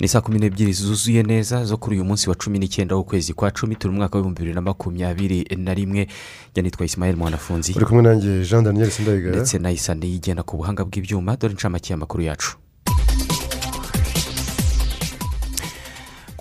[0.00, 3.50] Ni saa kumi n'ebyiri zuzuye neza zo kuri uyu munsi wa cumi n'icyenda w'ukwezi kwa
[3.50, 6.06] cumi turi umwaka w'ibihumbi bibiri na makumyabiri na rimwe.
[6.52, 7.72] Njya nitwa isimayeli mwanafunzi.
[7.76, 11.92] Uri kumwe nanjye jean daniel sindayigara ndetse na isani yigenda ku buhanga bw'ibyuma dore inshamake
[11.92, 12.56] y'amakuru yacu.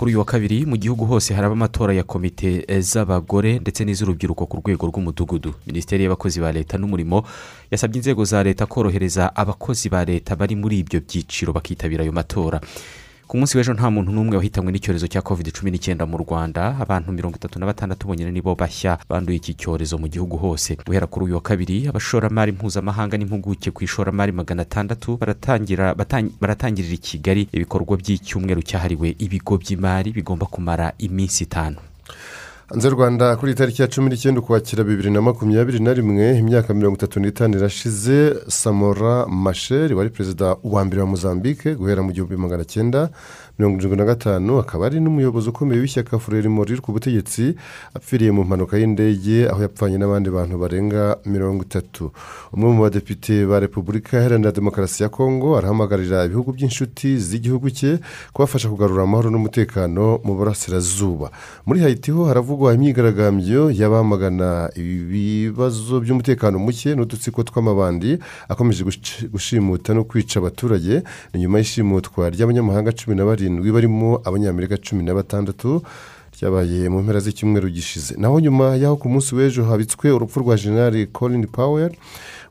[0.01, 4.57] Kuri uyu wa kabiri mu gihugu hose haraba amatora ya komite z'abagore ndetse n'iz'urubyiruko ku
[4.57, 5.53] rwego rw'umudugudu.
[5.67, 7.21] Minisiteri y'abakozi ba leta n'umurimo
[7.71, 12.57] yasabye inzego za leta korohereza abakozi ba leta bari muri ibyo byiciro bakitabira ayo matora.
[13.31, 16.75] Ku munsi w'ejo nta muntu n'umwe wahitanywe n'icyorezo cya covid cumi n'icyenda mu rwanda.
[16.83, 20.75] Abantu mirongo itatu na batandatu bonyine nibo bashya banduye iki cyorezo mu gihugu hose.
[20.85, 26.93] Guhera kuri uyu wa kabiri abashoramari mpuzamahanga n'impuguke ku ishoramari magana atandatu baratangira batang- baratangirira
[26.93, 31.79] i kigali ibikorwa by'icyumweru cyahariwe ibigo by'imari bigomba kumara iminsi itanu.
[32.71, 36.95] Hanze rwanda kuri tariki ya cumi n'icyenda ukwakira bibiri na makumyabiri na rimwe imyaka mirongo
[36.95, 42.63] itatu n'itanu irashize samora masheri wari perezida wa mbere wa mozambique guhera mu gihumbi magana
[42.63, 43.09] cyenda
[43.61, 47.53] mirongo irindwi na gatanu akaba ari n'umuyobozi ukomeye w'ishyaka furerimo riri ku butegetsi
[47.93, 52.09] apfiriye mu mpanuka y'indege aho yapfanye n'abandi bantu barenga mirongo itatu.
[52.53, 57.99] Umwe mu badepite ba repubulika iharanira demokarasi ya kongo arahamagarira ibihugu by'inshuti z'igihugu cye
[58.33, 61.29] kubafasha kugarura amahoro n'umutekano mu burasirazuba.
[61.65, 68.17] Muri hayiti ho haravugwa imyigaragambyo y'abamagana ibibazo by'umutekano muke n'udutsiko tw'amabandi
[68.49, 71.05] akomeje gush- gushimuta no kwica abaturage.
[71.37, 75.81] Nyuma y'ishimutwa ry'abanyamahanga cumi na barindwi barimo abanyamerika cumi na batandatu
[76.39, 78.15] ryabaye mu mpera z'icyumweru gishize.
[78.17, 81.91] Naho nyuma y'aho ku munsi w'ejo habitswe urupfu rwa jenali colin powell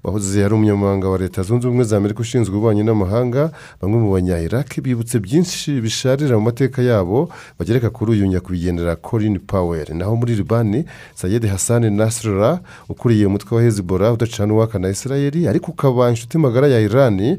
[0.05, 3.51] wahoze ari umunyamabanga wa leta zunze ubumwe za amerika ushinzwe ububanyi n'amahanga
[3.83, 7.29] bamwe mu banyayiraki bibutse byinshi bisharira mu mateka yabo
[7.59, 9.89] bagereka kuri uyu nyakwigendera colin powell.
[9.95, 10.85] Naho muri libani
[11.15, 16.69] sayed hassan nasrara ukuriye umutwe wa hezibora udacana uwaka na israel ariko ukaba inshuti magara
[16.69, 17.39] ya irani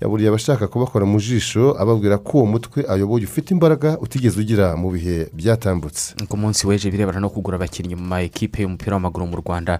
[0.00, 4.90] yaburiye abashaka kubakora mu jisho ababwira ko uwo mutwe ayoboye ufite imbaraga utigeze ugira mu
[4.90, 6.14] bihe byatambutse.
[6.28, 9.76] Ku munsi w'ejo birebana no kugura abakinnyi mu ma ekipe y'umupira w'amaguru mu rwanda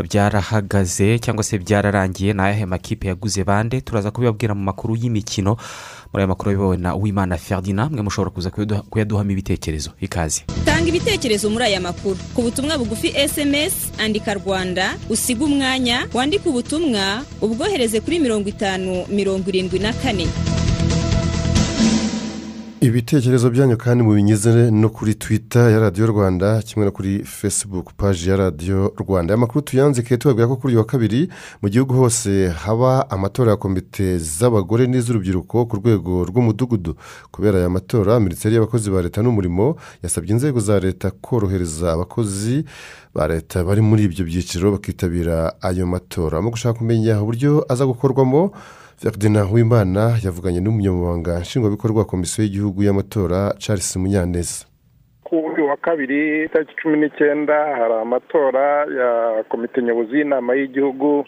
[0.00, 3.80] byarahagaze cyangwa se byararangiye ni ayahe makipe yaguze bande?
[3.80, 5.56] Turaza kubibabwira mu makuru y'imikino.
[6.12, 9.90] Muri aya makuru ayobowe na uwimana ferdinand mwe mushobora kuza kuyaduha- kuyaduhamo ibitekerezo.
[10.00, 10.42] Ikaze.
[10.64, 12.16] Tanga ibitekerezo muri aya makuru.
[12.34, 19.48] Ku butumwa bugufi sms andika rwanda usiga umwanya wandike ubutumwa ubwohereze kuri mirongo itanu mirongo
[19.48, 20.26] irindwi na kane.
[22.80, 28.30] Ibitekerezo byanyu kandi mubinyuze no kuri twita ya radiyo rwanda kimwe no kuri facebook paji
[28.30, 29.34] ya radiyo rwanda.
[29.34, 31.28] Aya makuru tuyanzike tubabwira ko kuri uyu wa kabiri
[31.62, 36.94] mu gihugu hose haba amatora ya komite z'abagore n'iz'urubyiruko ku rwego rw'umudugudu.
[37.30, 42.64] Kubera aya matora minisiteri y'abakozi ba leta n'umurimo yasabye inzego za leta korohereza abakozi
[43.14, 46.38] ba leta bari muri ibyo byiciro bakitabira ayo matora.
[46.42, 48.52] Mu gushaka kumenya uburyo aza gukorwamo
[49.02, 54.66] ferdinand wimana yavuganye n'umunyamabanga nshingwabikorwa wa komisiyo y'igihugu y'amatora charles munyaneza.
[55.24, 58.66] Kuri wa kabiri tariki cumi n'icyenda hari amatora
[59.00, 59.10] ya
[59.48, 61.24] komite nyobozi y'inama y'igihugu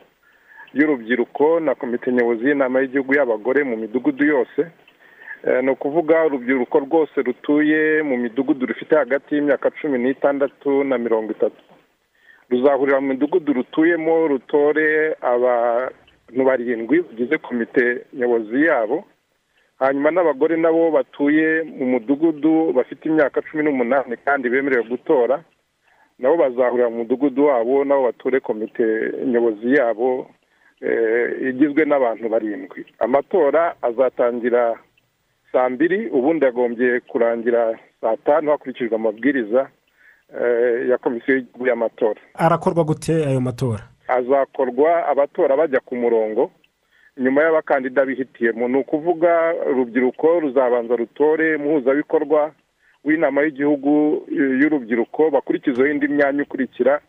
[0.75, 4.61] y'urubyiruko na komite nyobozi y'inama y'igihugu y'abagore mu midugudu yose.
[5.47, 11.33] Eh, ni ukuvuga urubyiruko rwose rutuye mu midugudu rufite hagati y'imyaka cumi n'itandatu na mirongo
[11.33, 11.63] itatu.
[12.51, 15.17] Ruzahurira mu midugudu rutuyemo rutore
[16.31, 19.05] abantu barindwi bagize komite nyobozi yabo
[19.79, 25.43] hanyuma n'abagore nabo batuye mu mudugudu bafite imyaka cumi n'umunani kandi bemerewe gutora
[26.19, 28.85] nabo bazahurira mu mudugudu wabo nabo bature komite
[29.27, 30.31] nyobozi yabo
[30.81, 32.85] eh, igizwe n'abantu barindwi.
[32.99, 34.79] Amatora azatangira
[35.53, 39.69] saa mbiri ubundi yagombye kurangira saa tanu hakurikijwe amabwiriza
[40.41, 42.21] eh, ya komisiyo y'amatora.
[42.35, 43.83] Arakorwa gute ayo matora?
[44.11, 46.51] Azakorwa abatora bajya ku murongo.
[47.17, 52.53] Nyuma y'abakandida bihitiyemo ni ukuvuga urubyiruko ruzabanza rutore muhuzabikorwa
[53.05, 54.23] w'inama y'igihugu
[54.61, 57.01] y'urubyiruko bakurikizaho indi myanya ikurikira.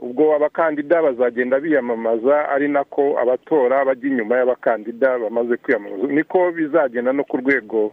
[0.00, 6.06] Ubwo abakandida bazagenda biyamamaza ari nako abatora bajya inyuma y'abakandida bamaze kwiyamamaza.
[6.06, 7.92] Niko bizagenda no ku rwego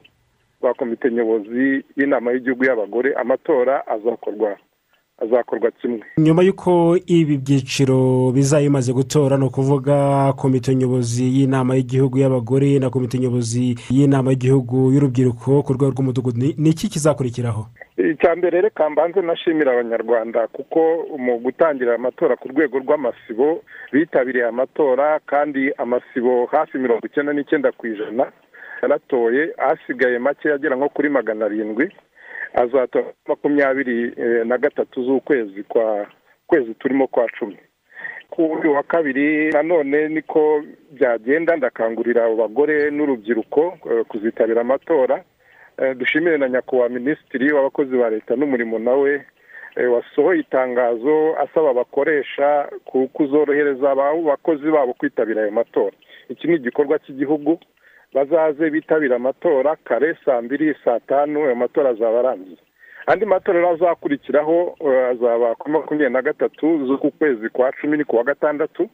[0.62, 4.58] rwa komite nyobozi y'inama y'igihugu y'abagore amatora azakorwa.
[5.24, 6.02] Azakorwa kimwe.
[6.18, 13.18] Nyuma y'uko ibi byiciro bimaze gutora ni ukuvuga komite nyobozi y'inama y'igihugu y'abagore na komite
[13.20, 17.66] nyobozi y'inama y'igihugu y'urubyiruko ku rwego rw'umudugudu ni iki kizakurikiraho?
[17.98, 20.80] Icya mbere reka mbanze nashimira abanyarwanda kuko
[21.18, 23.62] mu gutangira amatora ku rwego rw'amasibo
[23.94, 28.26] bitabiriye amatora kandi amasibo hafi mirongo icyenda n'icyenda ku ijana
[28.82, 31.92] yaratoye asigaye make agera nko kuri magana arindwi.
[32.54, 36.08] Azatora makumyabiri eh, na gatatu z'ukwezi kwa
[36.48, 37.58] kwezi turimo kwa cumi.
[38.30, 45.24] Kuri wa kabiri nanone niko byagenda ndakangurira abo bagore n'urubyiruko eh, kuzitabira amatora.
[45.78, 49.26] Eh, dushimire na nyakubahwa minisitiri w'abakozi ba leta n'umurimo nawe
[49.94, 55.96] wasohoye itangazo asaba abakoresha ku- kuzorohereza aba- abakozi babo kwitabira ayo matora.
[56.30, 57.60] Iki ni igikorwa cy'igihugu
[58.14, 62.58] bazaze bitabira amatora kare saa mbiri saa tanu ayo matora azaba arangiye
[63.08, 68.16] andi matora azakurikiraho eh, azaba kuri makumyabiri na gatatu z'uku kwezi kwa cumi ni ku
[68.16, 68.90] wa gatandatu.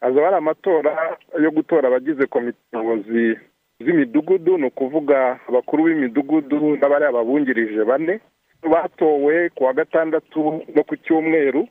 [0.00, 3.38] Azaba ari amatora yo gutora abagize komite nyobozi
[3.80, 8.20] z'imidugudu ni ukuvuga abakuru b'imidugudu n'abari ababungirije bane.
[8.62, 11.68] Batowe ku wa gatandatu no ku cyumweru.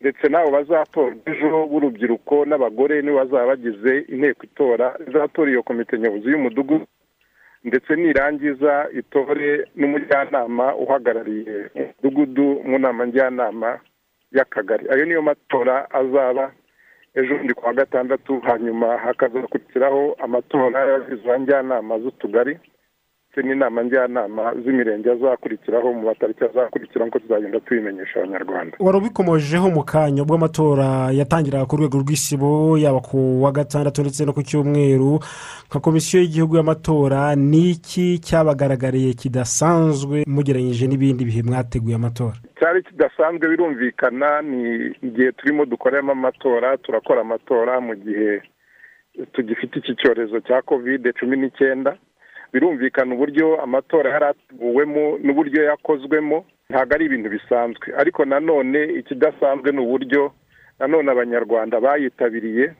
[0.00, 6.30] Ndetse n'abo bazatorwa ejo b'urubyiruko n'abagore nibo bazaba bagize inteko itora izatora iyo komite nyobozi
[6.30, 6.86] y'umudugudu
[7.64, 13.78] ndetse nirangiza itore n'umujyanama uhagarariye umudugudu mu nama njyanama
[14.32, 14.84] y'akagari.
[14.92, 16.52] Ayo niyo matora azaba
[17.14, 22.54] ejo bundi ku wa gatandatu hanyuma hakazakurikiraho amatora y'abagize njyanama z'utugari.
[23.32, 28.76] Ndetse n'inama njyanama z'imirenge azakurikiraho mu matariki azakurikira nk'uko tuzagenda tubimenyesha abanyarwanda.
[28.80, 34.24] Wari ubikomojeho mu kanya ubwo amatora yatangiraga ku rwego rw'isibo yaba ku wa gatandatu ndetse
[34.26, 35.22] no ku cyumweru
[35.70, 42.34] nka komisiyo y'igihugu y'amatora ni iki cyabagaragariye kidasanzwe mugereranyije n'ibindi bihe mwateguye amatora?
[42.58, 48.42] Cyari kidasanzwe birumvikana ni igihe turimo dukoreramo amatora turakora amatora mu gihe
[49.32, 51.94] tugifite iki cyorezo cya kovide cumi n'icyenda.
[52.52, 54.24] Birumvikana uburyo amatora yari
[55.24, 57.86] n'uburyo yakozwemo ntabwo ari ibintu bisanzwe.
[57.96, 60.32] Ariko nanone ikidasanzwe ni uburyo
[60.78, 62.74] nanone abanyarwanda bayitabiriye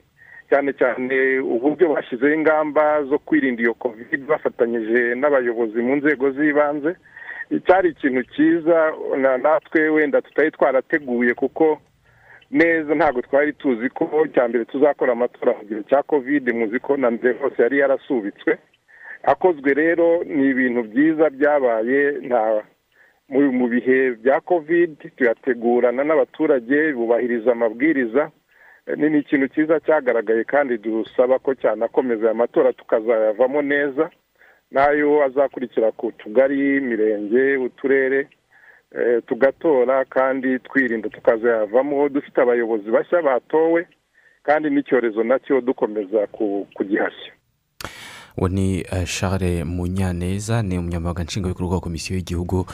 [0.51, 6.95] cyane cyane uburyo bashyizeho ingamba zo kwirinda iyo kovide bafatanyije n'abayobozi mu nzego z'ibanze.
[7.67, 11.79] Cyari ikintu cyiza na- natwe wenda tutari twarateguye kuko
[12.51, 16.97] neza ntabwo twari tuzi ko cya mbere tuzakora amatora mu gihe cya kovide muzi ko
[16.97, 18.59] na mbere hose yari yarasubitswe.
[19.23, 22.63] Akozwe rero ni ibintu byiza byabaye nta
[23.29, 28.31] mu- bihe bya kovide tuyategurana n'abaturage bubahiriza amabwiriza.
[28.97, 34.11] Ni ikintu cyiza cyagaragaye kandi dusaba ko cyanakomeza aya matora tukazayavamo neza.
[34.73, 38.27] N'ayo azakurikira ku tugari imirenge uturere
[38.99, 42.09] eh, tugatora kandi twirinda tukazayavamo.
[42.09, 43.87] Dufite abayobozi bashya batowe
[44.43, 47.33] kandi n'icyorezo na cyo dukomeza ku- kugihashya.
[48.39, 52.67] Uwo ni eh, charles munyaneza ni umunyamabanga nshingwabikorwa wa komisiyo y'igihugu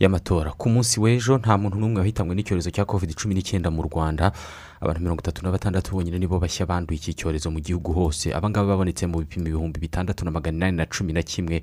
[0.00, 0.50] y'amatora.
[0.52, 4.32] Ku munsi w'ejo nta muntu n'umwe wahitanwe n'icyorezo cya covid cumi n'icyenda mu rwanda.
[4.80, 8.34] Abantu mirongo itatu na batandatu bonyine nibo bashya banduye iki cyorezo mu gihugu hose.
[8.34, 11.62] Abangaba babonetse mu bipimo ibihumbi bitandatu na magana inani na cumi na kimwe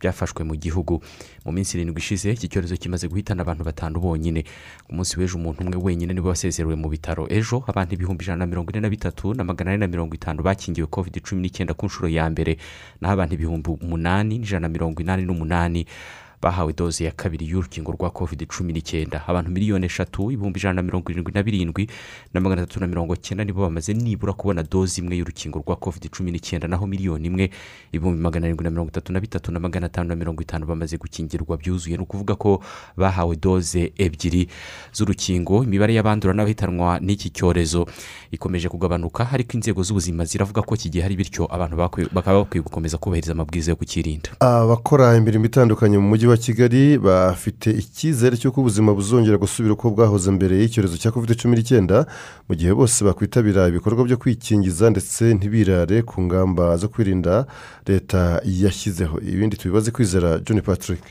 [0.00, 1.00] byafashwe mu gihugu.
[1.44, 4.44] Mu minsi irindwi ishize iki cyorezo kimaze guhitana abantu batanu bonyine.
[4.86, 7.26] Ku munsi w'ejo umuntu umwe wenyine ni we wasezerewe mu bitaro.
[7.30, 10.42] Ejo abantu ibihumbi ijana na mirongo ine na bitatu na magana ane na mirongo itanu
[10.42, 12.58] bakingiwe covid cumi n'icyenda ku nshuro ya mbere.
[13.00, 15.86] Naho abantu ibihumbi umunani n'ijana na mirongo inani n'umunani
[16.42, 19.22] bahawe doze ya kabiri y'urukingo rwa covid cumi n'icyenda.
[19.26, 21.88] Abantu miliyoni eshatu ibihumbi ijana na mirongo irindwi na birindwi
[22.34, 26.10] na magana atatu na mirongo cyenda nibo bamaze nibura kubona doze imwe y'urukingo rwa covid
[26.10, 27.50] cumi n'icyenda naho miliyoni imwe
[27.92, 30.96] ibihumbi magana arindwi na mirongo itatu na bitatu na magana atanu na mirongo itanu bamaze
[30.98, 31.96] gukingirwa byuzuye.
[31.96, 32.62] Ni ukuvuga ko
[32.96, 34.48] bahawe doze ebyiri
[34.92, 37.86] z'urukingo imibare y'abandura n'abahitanwa n'iki cyorezo
[38.30, 41.76] ikomeje kugabanuka ariko inzego z'ubuzima ziravuga ko kigihari bityo abantu
[42.12, 44.30] bakaba bakwiye gukomeza kubahiriza amabwiriza yo kukirinda.
[44.40, 50.30] Abakora imirimo itandukanye mu mujyi wa kigali bafite icyizere cy'uko ubuzima buzongera gusubira uko bwahoze
[50.30, 52.06] mbere y'icyorezo cya covid cumi n'icyenda
[52.48, 57.46] mu gihe bose bakwitabira ibikorwa byo kwikingiza ndetse ntibirare ku ngamba zo kwirinda
[57.86, 59.20] leta yashyizeho.
[59.20, 61.02] Ibindi tubibaze kwizera john patrick.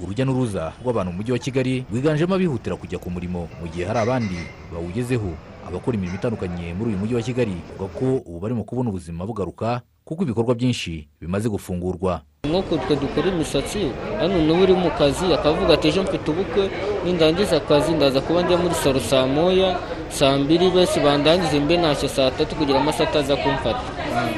[0.00, 3.98] Urujya n'uruza rw'abantu mu mujyi wa kigali rwiganjemo abihutira kujya ku murimo mu gihe hari
[3.98, 4.38] abandi
[4.72, 5.30] bawugezeho.
[5.68, 9.82] Abakora imirimo itandukanye muri uyu mujyi wa kigali bavuga ko ubu barimo kubona ubuzima bugaruka
[10.08, 12.24] kuko ibikorwa byinshi bimaze gufungurwa.
[12.48, 16.64] Nk'uko twe dukora imisatsi hano n'ubu uri mu kazi akavuga ati ejo mfite ubukwe
[17.04, 19.76] nindangiza akazi ndaza kuba njya muri salo saa moya
[20.08, 23.84] saa mbiri bose bandangiza mbe ntashye saa tatu kugira amasaha ataza kumfata.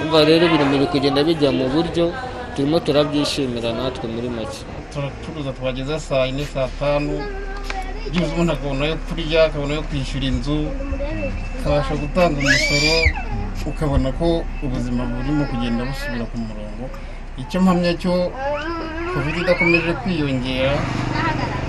[0.03, 2.05] Umva rero ibintu biri kugenda bijya mu buryo
[2.57, 4.59] turimo turabyishimira natwe muri make.
[4.93, 7.15] Turacuruza twageza saa yine saa tanu.
[8.11, 10.59] Byibuze umuntu akabona yo kurya akabona yo kwishyura inzu
[11.61, 12.93] akabasha gutanga umusoro.
[13.67, 16.85] Ukabona ko ubuzima burimo kugenda busubira ku murongo.
[17.39, 18.33] Icyo mpamya cyo
[19.15, 20.73] covid idakomeje kwiyongera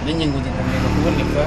[0.05, 1.43] n'inkingo zikomeza kuboneka.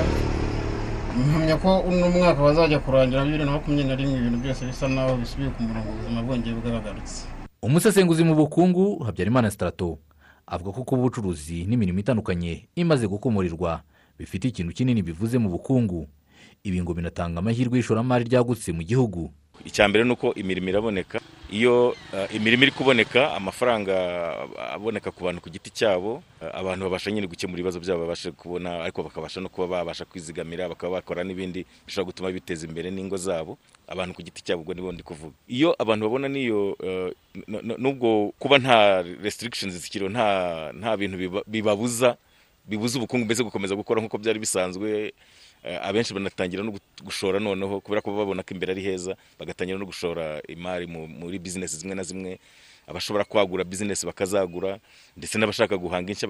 [1.14, 5.16] Mpamya ko uno mwaka wazajya kurangira bibiri na makumyabiri na rimwe ibintu byose bisa naho
[5.16, 7.24] bisubiye ku murongo ubuzima bwongeye bwaragarutse
[7.62, 9.98] umusesenguzi mu bukungu habyarimana sitarato
[10.46, 13.80] avuga ko kuba ubucuruzi n'imirimo itandukanye imaze gukomorirwa
[14.18, 16.06] bifite ikintu kinini bivuze mu bukungu.
[16.64, 19.30] Ibi ngo binatanga amahirwe y'ishoramari ryagutse mu gihugu.
[19.64, 21.21] Icya mbere ni uko imirimo iraboneka.
[21.50, 21.97] Iyo
[22.33, 23.94] imirimo iri kuboneka amafaranga
[24.75, 29.02] aboneka ku bantu ku giti cyabo abantu babasha nyine gukemura ibibazo byabo babasha kubona ariko
[29.02, 33.59] bakabasha no kuba babasha kwizigamira bakaba bakora n'ibindi bishobora gutuma biteza imbere n'ingo zabo.
[33.88, 35.35] Abantu ku giti cyabo ubwo nibo ndi kuvuga.
[35.49, 36.76] Iyo abantu babona n'iyo
[37.78, 41.16] n'ubwo kuba nta restrictions zikiriho nta nta bintu
[41.47, 42.16] bibabuza
[42.68, 45.12] bibuza ubukungu mbese gukomeza gukora nk'uko byari bisanzwe
[45.83, 46.73] abenshi banatangira no
[47.04, 51.76] gushora noneho kubera ko babona ko imbere ari heza bagatangira no gushora imari muri bizinesi
[51.80, 52.38] zimwe na zimwe.
[52.87, 54.76] Abashobora kwagura bizinesi bakazagura
[55.16, 56.28] ndetse n'abashaka guhanga inshya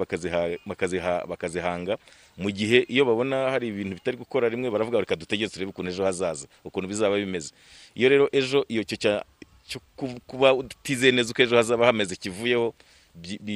[1.27, 1.99] bakazihanga.
[2.39, 6.05] Mu gihe iyo babona hari ibintu bitari gukora rimwe baravuga reka dutegere turebe ukuntu ejo
[6.07, 7.51] hazaza ukuntu bizaba bimeze.
[7.99, 9.81] Iyo rero ejo iyo cyo
[10.27, 12.75] kuba utizeye neza uko ejo hazaba hameze kivuyeho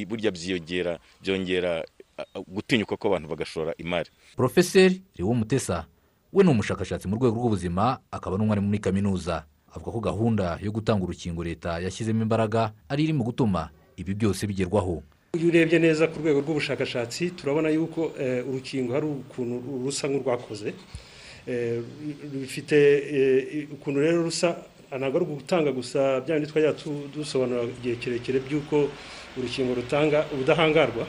[0.07, 1.85] burya byiyongera byongera
[2.47, 4.11] gutinyuka ko abantu bagashora imari.
[4.37, 5.87] Porofeseri riwo mutesa
[6.33, 9.45] we ni umushakashatsi mu rwego rw'ubuzima akaba n'umwarimu muri kaminuza.
[9.73, 14.47] Avuga ko gahunda yo gutanga urukingo leta yashyizemo imbaraga ari iri mu gutuma ibi byose
[14.49, 15.03] bigerwaho.
[15.37, 18.13] Iyo urebye neza ku rwego rw'ubushakashatsi turabona yuko
[18.49, 20.73] urukingo hari ukuntu rusa nk'urwakoze.
[22.35, 22.77] Rufite
[23.73, 24.57] ukuntu rero rusa
[24.89, 26.73] ntabwo ari ugutanga gusa bya bindi twajya
[27.13, 28.89] dusobanura igihe kirekire by'uko
[29.37, 31.05] urukingo rutanga ubudahangarwa.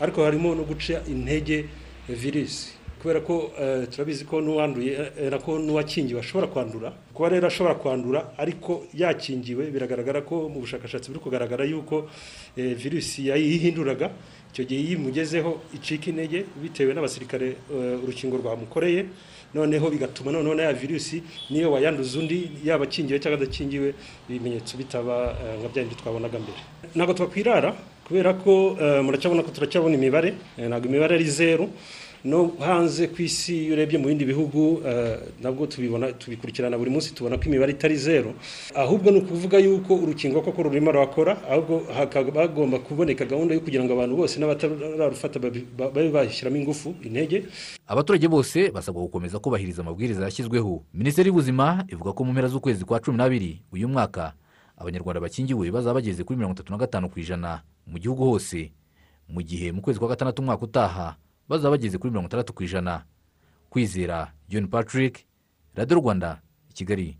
[0.00, 1.64] Ariko harimo no guca intege
[2.08, 3.52] virusi kubera ko
[3.90, 6.92] turabizi ko n'uwanduye nako n'uwakingiwe ashobora kwandura.
[7.14, 12.08] Kuba rero ashobora kwandura ariko yakingiwe biragaragara ko mu bushakashatsi buri kugaragara yuko
[12.56, 14.10] virusi yayihinduraga.
[14.50, 17.56] Icyo gihe yimugezeho icika intege bitewe n'abasirikare
[18.02, 19.06] urukingo rwamukoreye.
[19.54, 23.94] Noneho bigatuma noneho na ya virusi niyo wayanduza undi yaba akingiwe cyangwa adakingiwe
[24.28, 26.58] ibimenyetso bitaba nka bya twabonaga mbere.
[26.96, 27.76] Ntabwo twakwirara
[28.06, 31.68] kubera ko muracyabona ko turacyabona imibare ntabwo imibare ari zeru.
[32.24, 34.82] No hanze ku isi iyo urebye mu bindi bihugu
[35.42, 38.34] nabwo tubibona tubikurikirana buri munsi tubona ko imibare itari zeru.
[38.74, 43.84] Ahubwo ni ukuvuga yuko urukingo koko rurimo rurakora ahubwo hakaba hagomba kuboneka gahunda yo kugira
[43.84, 47.46] ngo abantu bose n'abatararufata babe bashyiramo ingufu intege.
[47.86, 50.82] Abaturage bose basabwa gukomeza kubahiriza amabwiriza yashyizweho.
[50.94, 54.34] Minisiteri y'ubuzima ivuga ko mu mpera z'ukwezi kwa cumi n'abiri uyu mwaka
[54.76, 58.72] abanyarwanda bakingiwe bazaba bageze kuri mirongo itatu na gatanu ku ijana mu gihugu hose.
[59.28, 61.16] Mu gihe mu kwezi kwa gatandatu umwaka utaha
[61.48, 63.04] bazaba bageze kuri mirongo itandatu ku ijana.
[63.70, 65.24] Kwizera john patrick
[65.74, 66.40] radiyo rwanda
[66.70, 67.18] i kigali.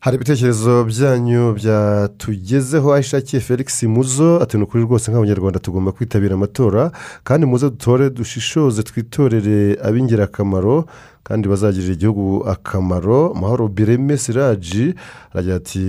[0.00, 6.34] Hari ibitekerezo byanyu byatugezeho aho ishakiye felix muzo ati ni ukuri rwose nk'abanyarwanda tugomba kwitabira
[6.34, 6.92] amatora
[7.24, 10.86] kandi muze dutore dushishoze twitorere ab'ingirakamaro
[11.26, 13.34] kandi bazagirira igihugu akamaro.
[13.34, 14.94] Mahoro bireme siraji
[15.34, 15.84] aragira ati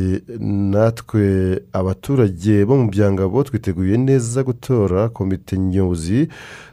[0.73, 1.25] natwe
[1.73, 6.27] abaturage bo mu byangabo twiteguye neza gutora komite nyobozi.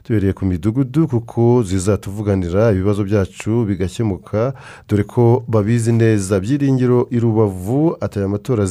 [0.05, 4.53] Tubereye ku midugudu kuko zizatuvuganira ibibazo byacu bigakemuka.
[4.89, 6.41] Dore ko babizi neza.
[6.41, 8.65] Byiringiro i rubavu atari amatora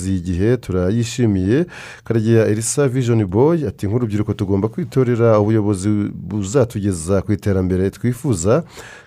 [0.61, 1.65] turayishimiye.
[2.03, 8.63] Karegeya elisa vijoni boyi ati nk'urubyiruko tugomba kwitorera ubuyobozi buzatugeza ku iterambere twifuza.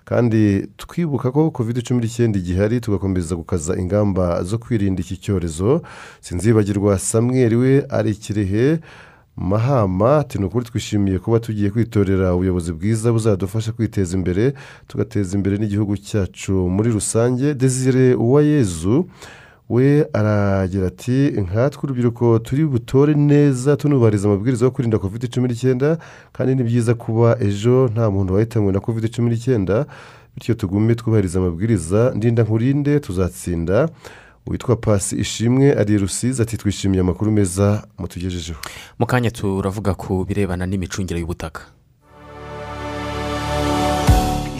[0.06, 5.82] Kandi twibuka ko covid cumi n'icyenda igihari tugakomeza gukaza ingamba zo kwirinda iki cyorezo.
[6.20, 8.78] Sinzibagirwa samweri we ari kirehe
[9.36, 12.34] mahama ati ni ukuri twishimiye kuba tugiye kwitorera.
[12.34, 14.54] Ubuyobozi bwiza buzadufasha kwiteza imbere
[14.86, 17.54] tugateza imbere n'igihugu cyacu muri rusange.
[17.54, 19.04] Desire uwayezu
[19.68, 25.98] we aragira ati nkatwe urubyiruko turi butore neza tunubahiriza amabwiriza yo kwirinda covid cumi n'icyenda
[26.32, 29.86] kandi ni byiza kuba ejo nta muntu wahitanywe na covid cumi n'icyenda
[30.34, 32.12] bityo tugume twubahiriza amabwiriza.
[32.16, 33.88] Ndinda nkurinde tuzatsinda
[34.46, 38.60] witwa pasi ishimwe ari rusizi ati twishimiye amakuru meza mutugejejeho.
[38.98, 41.60] Mu kanya turavuga ku birebana n'imicungire y'ubutaka.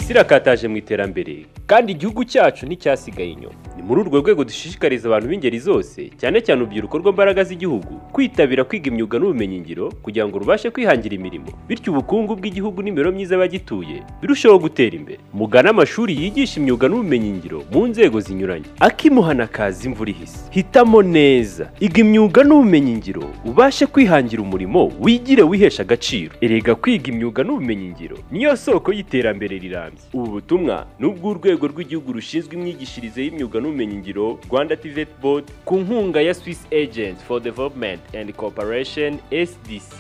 [0.07, 1.47] Isi irakataje mu iterambere.
[1.67, 3.55] Kandi igihugu cyacu nticyasigaye inyuma.
[3.77, 8.87] Ni muri urwo rwego dushishikariza abantu b'ingeri zose cyane cyane urubyiruko rw'imbaraga z'igihugu kwitabira kwiga
[8.91, 11.51] imyuga n'ubumenyingiro kugira ngo rubashe kwihangira imirimo.
[11.69, 15.19] Bityo ubukungu bw'igihugu n'imibereho myiza y'abagituye birusheho gutera imbere.
[15.35, 18.65] Mugane amashuri yigisha imyuga n'ubumenyingiro mu nzego zinyuranye.
[18.81, 20.39] Akimuhana kaza imvura ihise.
[20.55, 21.67] Hitamo neza.
[21.83, 26.31] Iga imyuga n'ubumenyingiro ubashe kwihangira umurimo wigire wihesha agaciro.
[26.41, 29.96] Erega kwiga imyuga n'ubumenyingiro niyo soko y'iterambere rirambye.
[30.13, 36.35] Ubu butumwa ni ubw'urwego rw'igihugu rushinzwe imyigishirize y'imyuga n'ubumenyingiro rwanda tivet board ku nkunga ya
[36.35, 39.93] swiss agent for development and cooperation sdc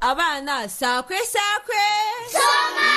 [0.00, 1.84] abana sakwe sakwe!
[2.32, 2.92] Soma!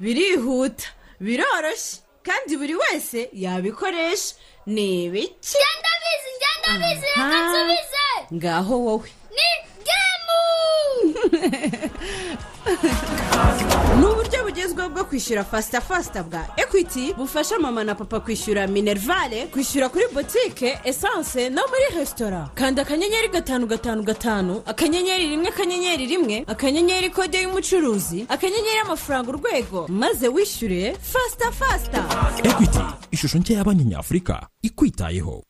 [0.00, 0.84] Birihuta
[1.20, 4.34] biroroshye kandi buri wese yabikoresha.
[4.66, 5.56] Ni ibiki?
[5.58, 9.10] Ngenda bizi ngenda bizi reka nsubize ngaho wowe.
[9.36, 9.46] Ni
[14.00, 19.46] ni uburyo bugezweho bwo kwishyura fasita fasita bwa ekwiti bufasha mama na papa kwishyura minerivare
[19.46, 26.06] kwishyura kuri botike esanse no muri resitora kanda akanyenyeri gatanu gatanu gatanu akanyenyeri rimwe akanyenyeri
[26.06, 29.88] rimwe akanyenyeri kode y'umucuruzi akanyenyeri amafaranga urwego.
[29.88, 32.04] Maze wishyure fasita fasita
[32.44, 32.78] ekwiti
[33.10, 35.42] ishusho nshya ya banki nyafurika ikwitayeho.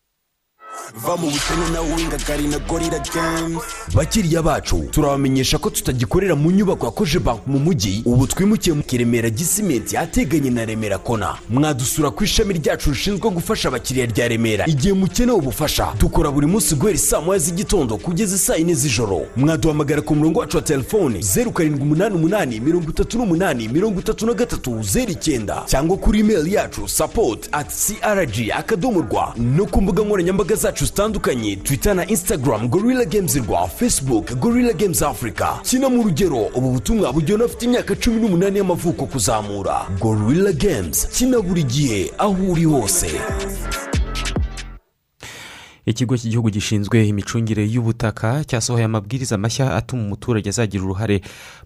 [0.94, 3.62] Va mu bukene nawe wingagari na gorira games
[3.94, 8.02] bakiriya bacu turabamenyesha ko tutagikorera mu nyubako ya koje banki mu mujyi.
[8.04, 11.34] Ubu twimukiye mu kiremera gisimenti ateganye na remera kona.
[11.50, 14.66] Mwadusura ku ishami ryacu rishinzwe gufasha abakiriya rya remera.
[14.66, 19.26] Igihe mukeneye ubufasha dukora buri munsi guhera saa moya z'igitondo kugeza saa yine z'ijoro.
[19.36, 24.26] Mwaduhamagara ku murongo wacu wa telefone zeru karindwi umunani umunani mirongo itatu n'umunani mirongo itatu
[24.26, 25.62] na gatatu zeru icyenda.
[25.66, 31.56] Cyangwa kuri imeri yacu sapoti ati crg akadomo rwa no ku mbuga nkoranyambaga zacu zitandukanye
[31.56, 35.46] twitter na instagram gorilla games rwa facebook gorilla games africa.
[35.62, 39.86] Kina mu rugero ubu butumwa bugiye unafite imyaka cumi n'umunani y'amavuko kuzamura.
[40.00, 43.10] Gorilla games kina buri gihe aho uri hose.
[45.86, 51.20] Ikigo cy'igihugu gishinzwe imicungire y'ubutaka cyasohoye amabwiriza mashya atuma umuturage azagira uruhare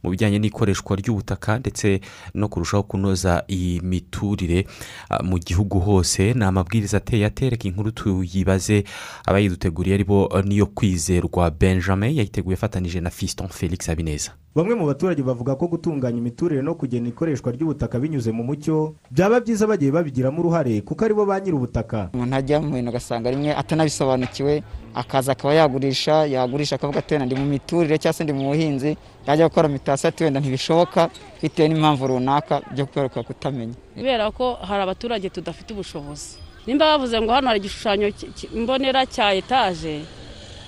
[0.07, 2.01] mu bijyanye n'ikoreshwa ry'ubutaka ndetse
[2.35, 4.67] no kurushaho kunoza iyi miturire
[5.11, 6.33] ah, mu gihugu hose.
[6.35, 8.85] Ni amabwiriza ateye atereka inkuru tuyibaze.
[9.27, 14.31] Abayiduteguriye ari bo eh, niyo kwizerwa benjamin yayiteguye afatanyije na fiston felix habineza.
[14.55, 19.41] Bamwe mu baturage bavuga ko gutunganya imiturire no kugena ikoreshwa ry'ubutaka binyuze mu mucyo byaba
[19.41, 22.09] byiza bagiye babigiramo uruhare kuko ari bo ba nyir'ubutaka.
[22.15, 24.63] Umuntu ajya mu bintu ugasanga rimwe atanabisobanukiwe
[24.95, 28.97] akaza akaba yagurisha yagurisha akavuga ati wenda ndi mu miturire cyangwa se ndi mu buhinzi.
[29.26, 31.10] Yajya gukora mitasiyo ati wenda ntibishoboka
[31.43, 33.75] bitewe n'impamvu runaka byo kwerekana kutamenya.
[33.95, 36.39] Kubera ko hari abaturage tudafite ubushobozi.
[36.67, 38.12] Nimba bavuze ngo hano hari igishushanyo
[38.54, 40.02] mbonera cya etaje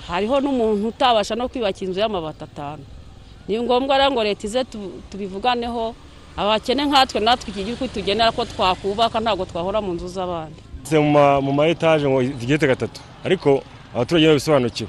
[0.08, 2.84] hariho n'umuntu utabasha no kwiyubakira inzu y'amabati atanu.
[3.48, 5.94] Ni ngombwa rero ngo leta ize tu- tubivuganeho
[6.36, 10.60] abakene nkatwe natwe iki gihugu tugenera ko twakubaka ntabwo twahora mu nzu z'abandi.
[10.92, 13.00] Mu ma- mu ma etaje ngo zigeze gatatu.
[13.24, 13.62] Ariko
[13.94, 14.88] abaturage babisobanukiwe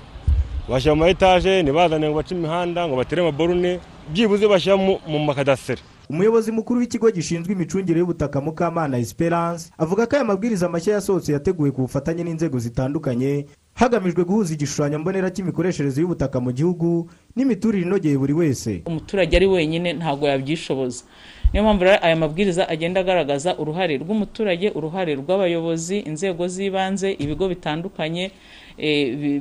[0.69, 3.79] bashyira mu ma etaje ntibazane ngo bace imihanda ngo batere amaborune
[4.13, 5.81] byibuze bashyira mu makadasiteri.
[6.09, 11.71] Umuyobozi mukuru w'ikigo gishinzwe imicungire y'ubutaka mukamana esperance avuga ko aya mabwiriza mashya yasohotse yateguwe
[11.71, 13.45] ku bufatanye n'inzego zitandukanye
[13.77, 17.05] hagamijwe guhuza igishushanyo mbonera cy'imikoreshereze y'ubutaka mu gihugu
[17.37, 18.81] n'imiturire inogeye buri wese.
[18.89, 21.03] Umuturage ari wenyine ntabwo yabyishoboza.
[21.53, 28.31] Niyo mpamvu rero aya mabwiriza agenda agaragaza uruhare rw'umuturage uruhare rw'abayobozi inzego z'ibanze ibigo bitandukanye
[28.68, 28.68] bi-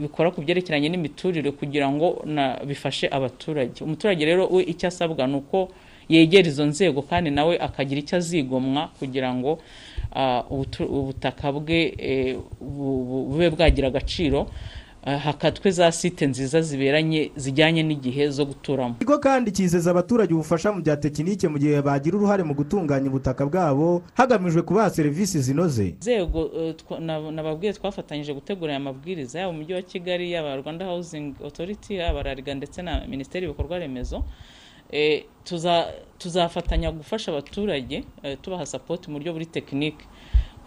[0.03, 2.24] bikora ku byerekeranye n'imiturire kugira ngo
[2.66, 3.85] bifashe abaturage.
[3.85, 5.68] Umuturage rero we icyo asabwa ni uko
[6.09, 9.59] yegera izo nzego kandi nawe akagira icyo azigomwa kugira ngo
[10.14, 14.48] ah, ubutaka bwe eh, bu- bu- bube bwagira agaciro
[15.18, 18.94] hakatwe za site nziza ziberanye zijyanye n'igihe zo guturamo.
[19.00, 23.46] Ikigo kandi cyizeza abaturage ubufasha mu bya tekinike mu gihe bagira uruhare mu gutunganya ubutaka
[23.46, 25.88] bwabo hagamijwe kubaha serivisi zinoze.
[25.96, 26.74] Inzego eh,
[27.32, 32.54] nababwiye twafatanyije gutegura aya mabwiriza yaba umujyi wa kigali yaba rwanda housing authority yaba rariga
[32.54, 34.24] ndetse na minisiteri y'ibikorwa remezo
[34.90, 40.04] Eh, tuza- tuzafatanya gufasha abaturage eh, tubaha sapoti mu buryo buri tekinike.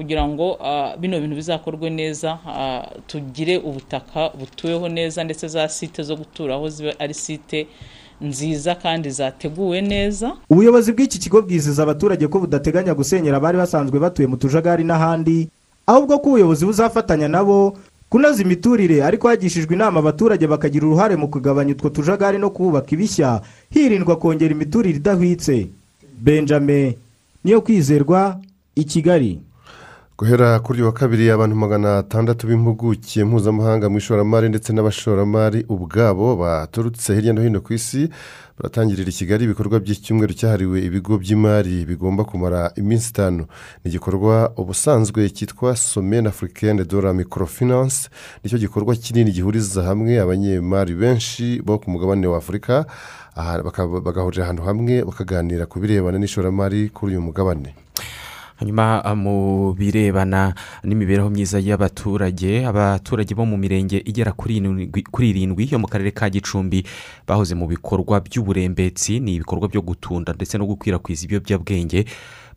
[0.01, 6.03] Kugira ngo ah, bino bintu bizakorwe neza ah, tugire ubutaka butuweho neza ndetse za site
[6.03, 7.67] zo guturaho zibe ari site
[8.21, 10.33] nziza kandi zateguwe neza.
[10.49, 15.47] Ubuyobozi bw'iki kigo bwizeza abaturage ko budateganya gusenyera abari basanzwe batuye mu tujagari n'ahandi
[15.85, 17.77] ahubwo ko ubuyobozi buzafatanya nabo
[18.09, 23.41] kunoza imiturire ariko hagishijwe inama abaturage bakagira uruhare mu kugabanya utwo tujagari no kubaka ibishya
[23.69, 25.67] hirindwa kongera imiturire idahwitse.
[26.21, 26.93] Benjamin
[27.43, 28.37] niyo kwizerwa
[28.75, 29.39] i kigali.
[30.21, 37.15] Guhera kuri wa kabiri abantu magana atandatu b'impuguke mpuzamahanga mu ishoramari ndetse n'abashoramari ubwabo baturutse
[37.15, 38.05] hirya no hino ku isi
[38.57, 43.43] baratangirira i kigali ibikorwa by'icyumweru cyahariwe ibigo by'imari bigomba kumara iminsi itanu.
[43.83, 48.09] Ni igikorwa ubusanzwe cyitwa somene afurikene de la microfinance.
[48.43, 52.85] Nicyo gikorwa kinini gihuriza hamwe abanyemari benshi bo ku mugabane wa afurika
[54.05, 57.73] bagahurira ahantu hamwe bakaganira ku birebana n'ishoramari kuri uyu mugabane.
[58.61, 60.53] Hanyuma ah, mu birebana
[60.85, 66.85] n'imibereho myiza y'abaturage abaturage bo mu mirenge igera kuri irindwi- yo mu karere ka gicumbi
[67.25, 69.17] bahoze mu bikorwa by'uburembetsi.
[69.19, 72.05] Ni ibikorwa byo gutunda ndetse no gukwirakwiza ibiyobyabwenge.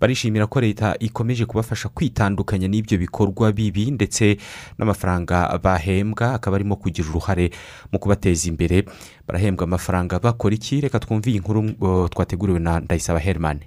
[0.00, 4.36] Barishimira ko leta ikomeje kubafasha kwitandukanya n'ibyo bikorwa bibi ndetse
[4.78, 6.34] n'amafaranga bahembwa.
[6.36, 7.48] Akaba arimo kugira uruhare
[7.92, 8.84] mu kubateza imbere.
[9.26, 10.80] Barahembwa amafaranga bakora iki?
[10.84, 11.72] Reka twumve iyi nkuru
[12.12, 13.64] twateguriwe na ndayisaba herimani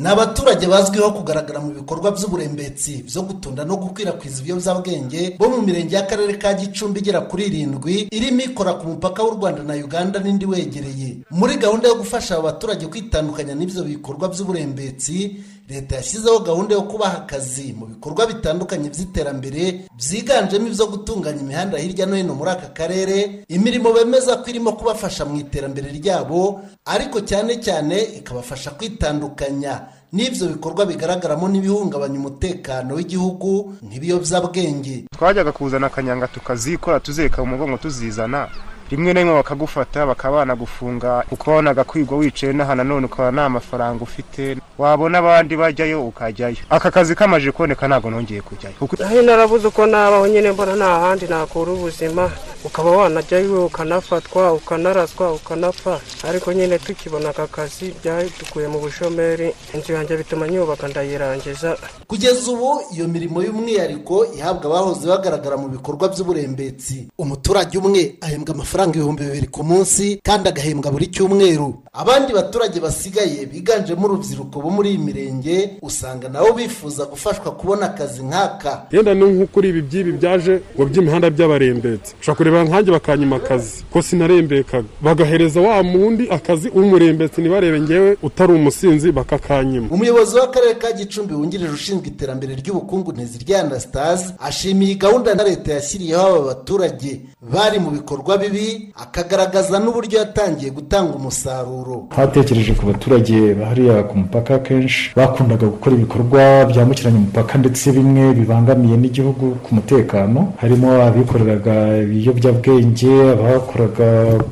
[0.00, 5.92] ni abaturage bazwiho kugaragara mu bikorwa by'uburembetsi byo gutunda no gukwirakwiza ibiyobyabwenge bo mu mirenge
[5.96, 10.46] y'akarere ka gicumbi igera kuri irindwi irimo ikora ku mupaka w'u rwanda na uganda n'indi
[10.48, 11.08] wegereye.
[11.30, 15.36] Muri gahunda yo gufasha aba baturage kwitandukanya n'ibyo bikorwa by'uburembetsi
[15.70, 22.06] leta yashyizeho gahunda yo kubaha akazi mu bikorwa bitandukanye by'iterambere byiganjemo ibyo gutunganya imihanda hirya
[22.06, 27.62] no hino muri aka karere imirimo bemeza ko irimo kubafasha mu iterambere ryabo ariko cyane
[27.62, 35.04] cyane ikabafasha kwitandukanya n'ibyo bikorwa bigaragaramo n'ibihungabanya umutekano w'igihugu nk'ibiyobyabwenge.
[35.14, 38.50] Twajyaga kuzana akanyanga tukazikora tuzeka mu tuzizana.
[38.90, 44.02] Rimwe na rimwe bakagufata bakaba banagufunga kuko wabonaga kwigwa wicaye n'aha nanone ukaba nta mafaranga
[44.02, 44.56] ufite.
[44.78, 46.56] Wabona abandi bajyayo ukajyayo.
[46.70, 48.74] Aka kazi kamaze kuboneka ntabwo nongeye kujyayo.
[48.78, 52.30] Kuko aho narabuze uko nabaho nyine mbona nta handi nakura ubuzima.
[52.64, 56.00] Ukaba wanajyayo ukanafatwa ukanaraswa ukanapfa.
[56.28, 59.54] Ariko nyine tukibona aka kazi byadukuye mu bushomeri.
[59.74, 61.76] Inzu yanjye bituma nyubaka ndayirangiza.
[62.06, 67.08] Kugeza ubu iyo mirimo y'umwihariko ihabwa abahoze bagaragara mu bikorwa by'uburembetsi.
[67.18, 71.74] Umuturage umwe ahembwa amafaranga ibihumbi bibiri ku munsi kandi agahembwa buri cyumweru.
[71.92, 78.22] Abandi baturage basigaye biganjemo urubyiruko bo muri iyi mirenge usanga nabo bifuza gufashwa kubona akazi
[78.22, 78.86] nk'aka.
[78.92, 83.84] Yenda ni nko kuri ibi by'ibi byaje ngo by'imihanda by'abarembetsi ushobora kureba nkanjye bakanyima akazi.
[83.92, 84.88] Ko sinarembekaga.
[85.02, 89.88] Bagahereza wa mundi akazi w'umurembetsi ntibarebe ngewe utari umusinzi bakakanyima.
[89.90, 96.26] Umuyobozi w'akarere ka gicumbi wungirije ushinzwe iterambere ry'ubukungu ntizirya anastase ashimiye gahunda na leta yashyiriyeho
[96.26, 97.20] aba baturage.
[97.52, 98.69] Bari mu bikorwa bibi
[99.04, 101.96] akagaragaza n'uburyo yatangiye gutanga umusaruro.
[102.16, 108.96] Hatekereje ku baturage bahariya ku mupaka kenshi bakundaga gukora ibikorwa byambukiranya umupaka ndetse bimwe bibangamiye
[108.96, 110.40] n'igihugu ku mutekano.
[110.62, 114.08] Harimo abikoreraga ibiyobyabwenge abakoraga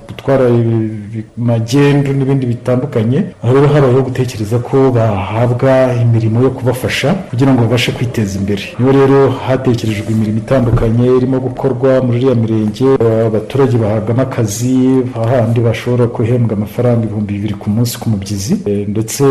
[0.08, 0.44] gutwara
[1.36, 3.18] magendu n'ibindi bitandukanye.
[3.42, 8.62] Aho rero habayeho gutekereza ko bahabwa imirimo yo kubafasha kugira ngo babashe kwiteza imbere.
[8.78, 12.86] Niyo rero hatekerejwe imirimo itandukanye irimo gukorwa muri iriya mirenge
[13.26, 13.76] abaturage
[14.08, 19.22] bahabwamo akazi ahandi bashobora guhembwa amafaranga ibihumbi bibiri ku munsi ku mubyizi eh, ndetse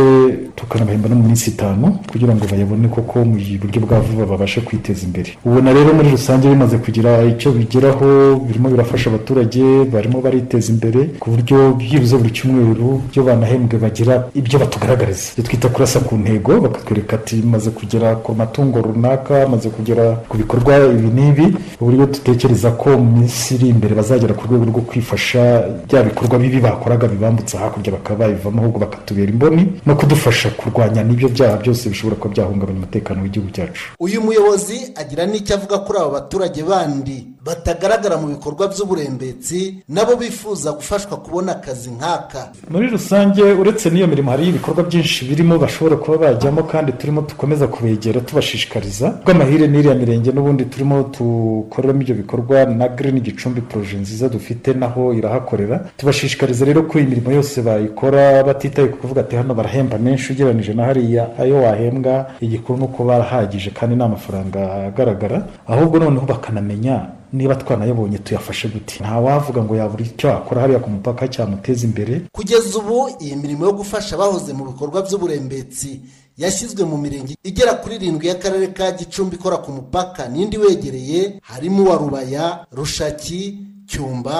[0.55, 5.05] tukanabahemba no mu minsi itanu kugira ngo bayabone koko mu buryo bwa vuba babashe kwiteza
[5.05, 5.29] imbere.
[5.45, 8.07] Ubona rero muri rusange bimaze kugira icyo bigeraho
[8.47, 9.63] birimo birafasha abaturage
[9.93, 15.25] barimo bariteza imbere ku buryo byibuze buri cyumweru byo banahembwe bagira ibyo batugaragariza.
[15.33, 20.37] Ibyo twita kurasa ku ntego bakatwereka ati maze kugera ku matungo runaka maze kugera ku
[20.37, 21.45] bikorwa ibi n'ibi
[21.81, 26.59] uburyo dutekereza ko mu minsi iri imbere bazagera ku rwego rwo kwifasha bya bikorwa bibi
[26.59, 32.15] bakoraga bibambutsa hakurya bakaba babivamo ahubwo bakatubera imboni no kudufasha kurwanya n'ibyo byaha byose bishobora
[32.15, 33.83] kuba byahungabanya umutekano w'igihugu cyacu.
[33.99, 37.27] Uyu muyobozi agira n'icyo avuga kuri abo baturage bandi.
[37.45, 42.41] Batagaragara mu bikorwa by'uburembetsi nabo bifuza gufashwa kubona akazi nk'aka.
[42.69, 47.67] Muri rusange uretse n'iyo mirimo hari ibikorwa byinshi birimo bashobora kuba bajyamo kandi turimo dukomeza
[47.67, 49.07] kubegera tubashishikariza.
[49.25, 55.13] Bw'amahire n'iriya mirenge n'ubundi turimo dukoreramo ibyo bikorwa na girini gicumbi poroje nziza dufite naho
[55.13, 55.77] irahakorera.
[55.97, 60.83] Tubashishikariza rero ko imirimo yose bayikora batitaye ku kuvuga ati hano barahemba menshi ugereranyije na
[60.85, 65.47] hariya ayo wahembwa igikuru ni uko barahagije kandi ni amafaranga agaragara.
[65.67, 66.95] Ahubwo noneho bakanamenya
[67.33, 68.99] niba twanayabonye tuyafashe gute?
[69.03, 72.21] Nta wavuga ngo yabura icyo akora hariya ku mupaka cyamuteza imbere.
[72.31, 76.01] Kugeza ubu iyi mirimo yo gufasha abahoze mu bikorwa by'uburembetsi
[76.37, 80.29] yashyizwe mu mirenge igera kuri irindwi y'akarere ka gicumbi ikora ku mupaka.
[80.29, 83.57] N'indi wegereye harimo uwa rubaya rushaki
[83.89, 84.37] cyumba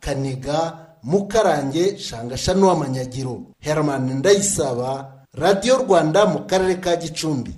[0.00, 0.58] kaniga
[1.02, 3.40] mukarange shangasha n'uw'amanyagiro.
[3.60, 7.52] Herman ndayisaba radiyo rwanda mu karere ka gicumbi.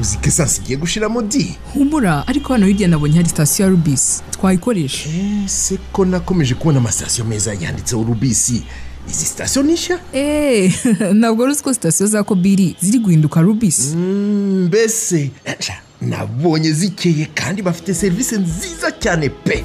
[0.00, 4.22] Uzi ko esansi igiye gushiramo di humura ariko hano hirya nabonye hari sitasiyo ya rubisi
[4.30, 5.08] twayikoresha
[5.44, 8.62] ese ko nakomeje kubona amasitasiyo meza yanditseho rubisi
[9.08, 9.98] izi sitasiyo ni nshya?
[10.14, 10.72] Eee
[11.18, 17.94] ntabwo uzi ko sitasiyo za kobiri ziri guhinduka rubisi mbese sha, nabonye zikeye kandi bafite
[17.94, 19.64] serivisi nziza cyane pe.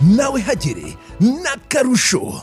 [0.00, 2.42] Nawe hagere n'akarusho.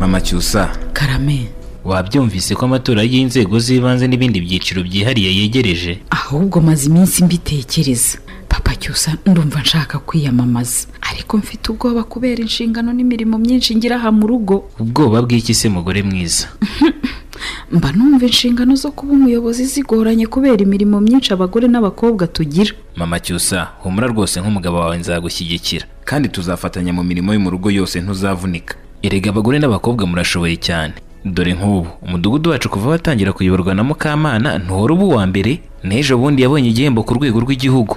[0.00, 1.48] Mama cyusa karame.
[1.86, 5.92] wabyumvise ko amatora y'inzego z'ibanze n'ibindi byiciro byihariye yegereje?
[6.10, 8.18] Ahubwo maze iminsi mbitekereza.
[8.56, 10.86] Papa cyusa ndumva nshaka kwiyamamaza.
[11.10, 14.70] Ariko mfite ubwoba kubera inshingano n'imirimo myinshi ngira aha mu rugo.
[14.80, 16.48] Ubwoba bw'iki se mugore mwiza?
[17.72, 22.72] Mba numva inshingano zo kuba umuyobozi zigoranye kubera imirimo myinshi abagore n'abakobwa tugira.
[22.96, 25.84] Mama cyusa humura rwose nk'umugabo wawe nzagushyigikira.
[26.04, 28.74] Kandi tuzafatanya mu mirimo yo mu rugo yose ntuzavunika.
[29.02, 30.94] Erega abagore n'abakobwa murashoboye cyane.
[31.24, 36.42] Dore nk'ubu umudugudu wacu kuva watangira kuyoborwa na mukamana ntuhora uba uwa mbere n'ejo bundi
[36.42, 37.96] yabonye igihembo ku rwego rw'igihugu.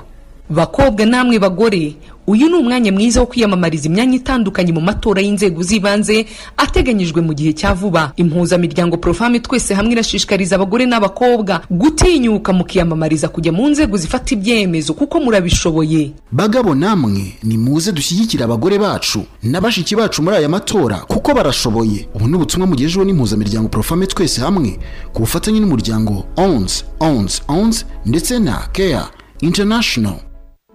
[0.50, 1.96] Bakobwa namwe bagore
[2.28, 6.26] uyu ni umwanya mwiza wo kwiyamamariza imyanya itandukanye mu matora y'inzego z'ibanze
[6.58, 8.14] ateganyijwe mu gihe cya vuba.
[8.16, 15.20] Impuzamiryango porofame twese hamwe irashishikariza abagore n'abakobwa gutinyuka mukiyamamariza kujya mu nzego zifata ibyemezo kuko
[15.20, 16.12] murabishoboye.
[16.32, 22.08] Bagabo namwe nimuze dushyigikire abagore bacu na bashiki bacu muri aya matora kuko barashoboye.
[22.14, 24.78] Ubu ni ubutumwa mugejejweho n'impuzamiryango porofame twese hamwe
[25.14, 29.08] ku bufatanye n'umuryango onze onze onze ndetse na keya
[29.42, 30.16] international.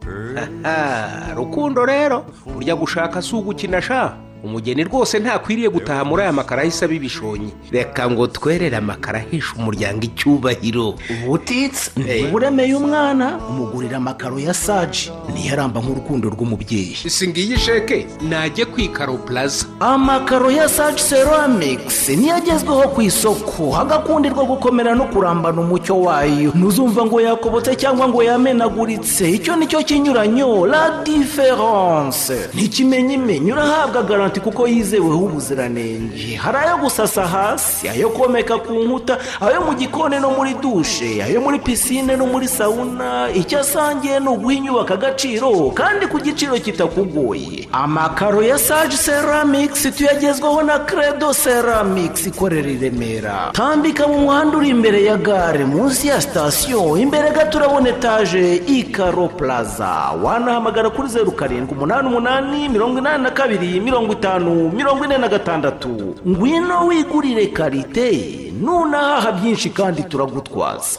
[1.38, 4.23] rukundo rero burya gushaka si ugukina sha?
[4.44, 7.50] Umugeni rwose ntakwiriye gutaha muri aya makaro ahise aba ibishonyi.
[7.72, 10.94] Reka ngo twerere amakaro ahesha umuryango icyubahiro.
[11.24, 11.90] Ubutitsa
[12.28, 16.96] uburemeye umwana umugurira amakaro ya saji niyo aramba nk'urukundo rw'umubyeyi.
[17.08, 23.70] Si ngiyi sheke najye ku ikaro puraza amakaro ya saji seramikisi niyo agezweho ku isoko.
[23.72, 26.52] Hagakundirwa gukomera no kurambana umucyo wayo.
[26.54, 29.24] Ntuzumva ngo yakobotse cyangwa ngo yamenaguritse.
[29.30, 37.26] Icyo ni cyo kinyuranyo la diferanse ntikimenyimenyi urahabwa garanti kuko yizeweho ubuziranenge hari ayo gusasa
[37.26, 42.26] hasi ayo komeka ku nkuta ayo mu gikoni no muri dushe ayo muri pisine no
[42.26, 47.68] muri sawuna icyo asangiye ni uguha inyubako agaciro kandi ku giciro kitakugoye.
[47.72, 53.50] Amakaro ya saji seramikisi tuyagezwaho na credo seramikisi ikorera i remera.
[53.52, 59.28] Tambika mu muhanda uri imbere ya gare munsi ya sitasiyo imbere gato urabona etaje ikaro
[59.28, 64.23] puraza wanahamagara kuri zeru karindwi umunani umunani mirongo inani na kabiri mirongo itanu.
[64.72, 66.16] Mirongo ine na gatandatu.
[66.28, 68.52] Ngwino wigurire karite.
[68.60, 70.98] Nunahaha byinshi kandi turagutwaza.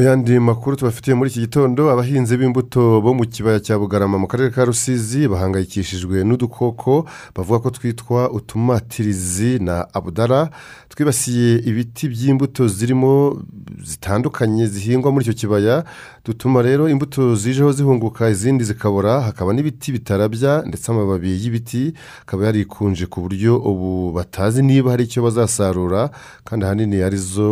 [0.00, 4.26] Mu yandi makuru tubafitiye muri iki gitondo abahinzi b'imbuto bo mu kibaya cya bugarama mu
[4.28, 7.04] karere ka rusizi bahangayikishijwe n'udukoko
[7.36, 10.48] bavuga ko twitwa utumatirizi na abudara
[10.88, 13.44] twibasiye ibiti by'imbuto zirimo
[13.84, 15.84] zitandukanye zihingwa muri icyo kibaya
[16.24, 23.06] dutuma rero imbuto zijeho zihunguka izindi zikabora hakaba n'ibiti bitarabya ndetse amababi y'ibiti akaba yarikunje
[23.06, 26.10] ku buryo ubu batazi niba hari icyo bazasarura
[26.44, 27.48] kandi ahanini ari zo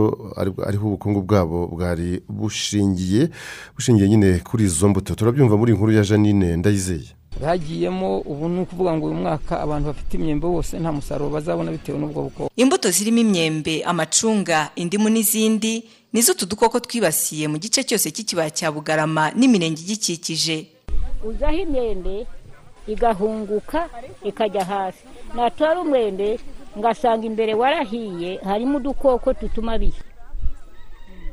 [0.69, 3.31] ariho ubukungu bwabo bwari bushingiye
[3.75, 5.15] bushingiye nyine kuri izo mbuto.
[5.15, 7.18] Turabyumva muri inkuru ya janine ndayizeye.
[7.47, 11.99] Hagiyemo ubu ni ukuvuga ngo uyu mwaka abantu bafite imyembe bose nta musaruro bazabona bitewe
[11.99, 12.51] n'ubwo bukoko.
[12.57, 18.73] Imbuto zirimo imyembe amacunga indimu n'izindi nizo utu dukoko twibasiye mu gice cyose cy'ikibaya cya
[18.73, 20.67] bugarama n'imirenge igikikije.
[21.25, 22.27] Uzaho imyembe
[22.87, 23.89] igahunguka
[24.25, 25.05] ikajya hasi.
[25.35, 26.39] Natora umwembe
[26.79, 30.03] ngasanga imbere warahiye harimo udukoko tutuma biha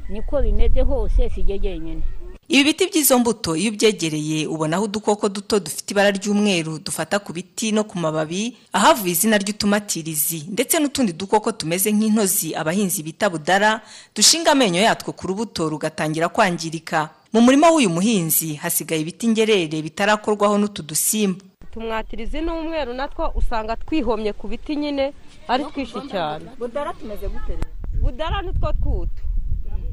[0.09, 2.01] niko bimeze hose si jyenyine.
[2.47, 7.71] Ibi biti by'izo mbuto iyo ubyegereye ubonaho udukoko duto dufite ibara ry'umweru dufata ku biti
[7.71, 13.81] no ku mababi ahavuye izina ry'utumatirizi ndetse n'utundi dukoko tumeze nk'intozi abahinzi bita budara
[14.15, 17.09] dushinga amenyo yatwo ku rubuto rugatangira kwangirika.
[17.33, 21.41] Mu murima w'uyu muhinzi hasigaye ibiti ngerere bitarakorwaho n'utu dusimba.
[21.73, 25.13] Tumwatirizi n'umweru natwo usanga twihomye ku biti nyine
[25.47, 26.45] ari twinshi cyane.
[26.61, 27.57] Budara tumeze gute
[28.01, 29.24] budara nitwo twutu.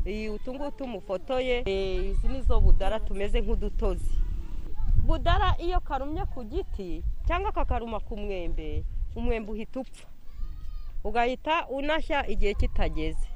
[0.06, 1.62] Utu ngutu mufotoye
[2.10, 4.10] izi nizo budara tumeze nk'udutozi.
[5.06, 8.84] Budara iyo karumye ku giti cyangwa kakaruma ku mwembe
[9.16, 10.08] umwembe uhita upfa.
[11.04, 13.28] Ugahita unashya igihe kitageze.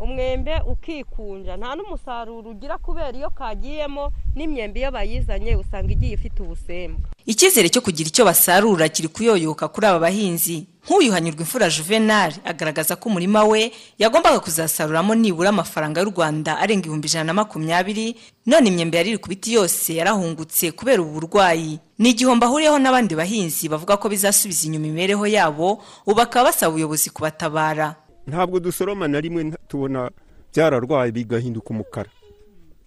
[0.00, 1.56] Umwembe ukikunja.
[1.56, 7.80] Nta n'umusaruro ugira kubera iyo kagiyemo n'imyembe iyo bayizanye usanga igiye ifite ubusembwa icyizere cyo
[7.84, 10.66] kugira icyo basarura kiri kuyoyoka kuri aba bahinzi.
[10.88, 13.68] Nk'uyu hanyurwa imfura juvenal agaragaza ko umurima we
[14.00, 18.16] yagombaga kuzasaruramo nibura amafaranga y'u rwanda arenga ibihumbi ijana na makumyabiri
[18.48, 21.78] none imyembe yari iri ku biti yose yarahungutse kubera ubu burwayi.
[22.00, 27.10] Ni igihombo ahuriyeho n'abandi bahinzi bavuga ko bizasubiza inyuma imibereho yabo ubu bakaba basaba ubuyobozi
[27.12, 28.07] kubatabara.
[28.28, 30.10] Ntabwo dusoroma na rimwe tubona
[30.52, 32.10] byararwaye bigahinduka umukara.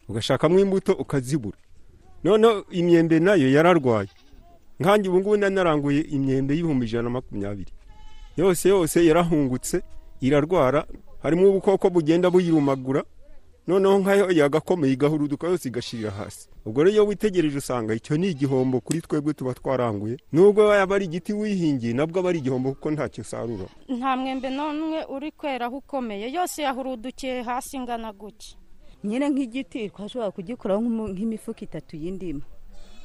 [0.10, 1.58] Ugashakamo imbuto ukazibura.
[2.24, 4.10] Noneho imyembe na yo yararwaye.
[4.80, 7.72] Nkanjye ubu ngubu nanaranguye imyembe y'ibihumbi ijana na makumyabiri.
[8.38, 9.82] Yose yose yarahungutse
[10.22, 10.86] irarwara.
[11.24, 13.04] Harimo ubukoko bugenda buyirumagura.
[13.67, 16.47] Noneho nkayo yagakomeye igahuruduka yose igashirira hasi.
[16.65, 21.06] Ubwo rero iyo witegereje usanga icyo ni igihombo kuri twebwe tuba twaranguye nubwo yaba ari
[21.06, 23.65] igiti wihingiye nabwo aba ari igihombo kuko ntacyo usarura.
[23.89, 28.56] Nta mwembe n'umwe uri kweraho ukomeye yose yahurudukiye hasi ingana gutya.
[29.04, 32.41] Nyine nk'igiti twashobora kugikoraho nk'imifuka itatu y'indimu.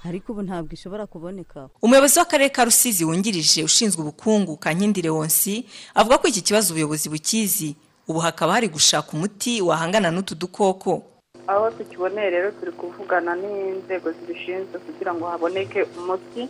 [0.04, 1.68] Ariko ubu ntabwo ishobora kuboneka.
[1.82, 5.64] Umuyobozi w'akarere ka rusizi wungirije ushinzwe ubukungu kankindi leonsi
[5.94, 7.74] avuga ko iki kibazo ubuyobozi bukizi
[8.08, 11.02] ubu hakaba hari gushaka umuti wahangana n'utu dukoko.
[11.46, 16.48] Aho tukiboneye rero turi kuvugana n'inzego zibishinzwe kugira ngo haboneke umuti.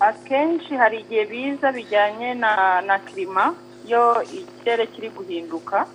[0.00, 3.54] Akenshi hari igihe biza bijyanye na na kirima
[3.86, 5.86] iyo ikirere kiri guhinduka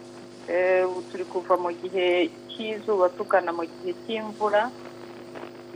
[0.44, 4.68] Eh, turi kuva mu gihe cy'izuba tugana mu gihe cy'imvura.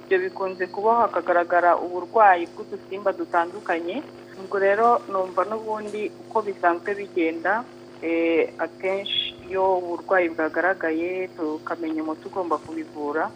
[0.04, 4.04] Ibyo bikunze kubaho hakagaragara uburwayi bw'udusimba dutandukanye.
[4.36, 7.64] Ubwo rero numva n'ubundi uko bisanzwe bigenda
[8.58, 13.32] akenshi iyo uburwayi bwagaragaye tukamenya umuti ugomba kubivura.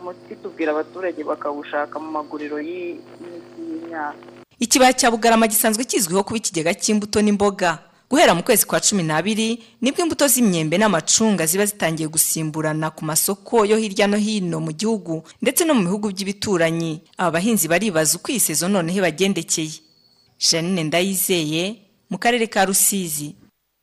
[0.00, 4.16] Umuti tubwira abaturage bakawushaka mu maguriro y'imyaka.
[4.60, 7.78] Ikibaya cya bugarama gisanzwe kizwiho kuba ikigega cy'imbuto n'imboga.
[8.10, 13.04] Guhera mu kwezi kwa cumi n'abiri ni bwo imbuto z'imyembe n'amacunga ziba zitangiye gusimburana ku
[13.06, 17.00] masoko yo hirya no hino mu gihugu ndetse no mu bihugu by'ibituranyi.
[17.16, 19.78] Aba bahinzi baribaza uko iyi sezo noneho ibagendekeye.
[20.42, 21.76] Janine ndayizeye
[22.10, 23.34] mu karere ka rusizi.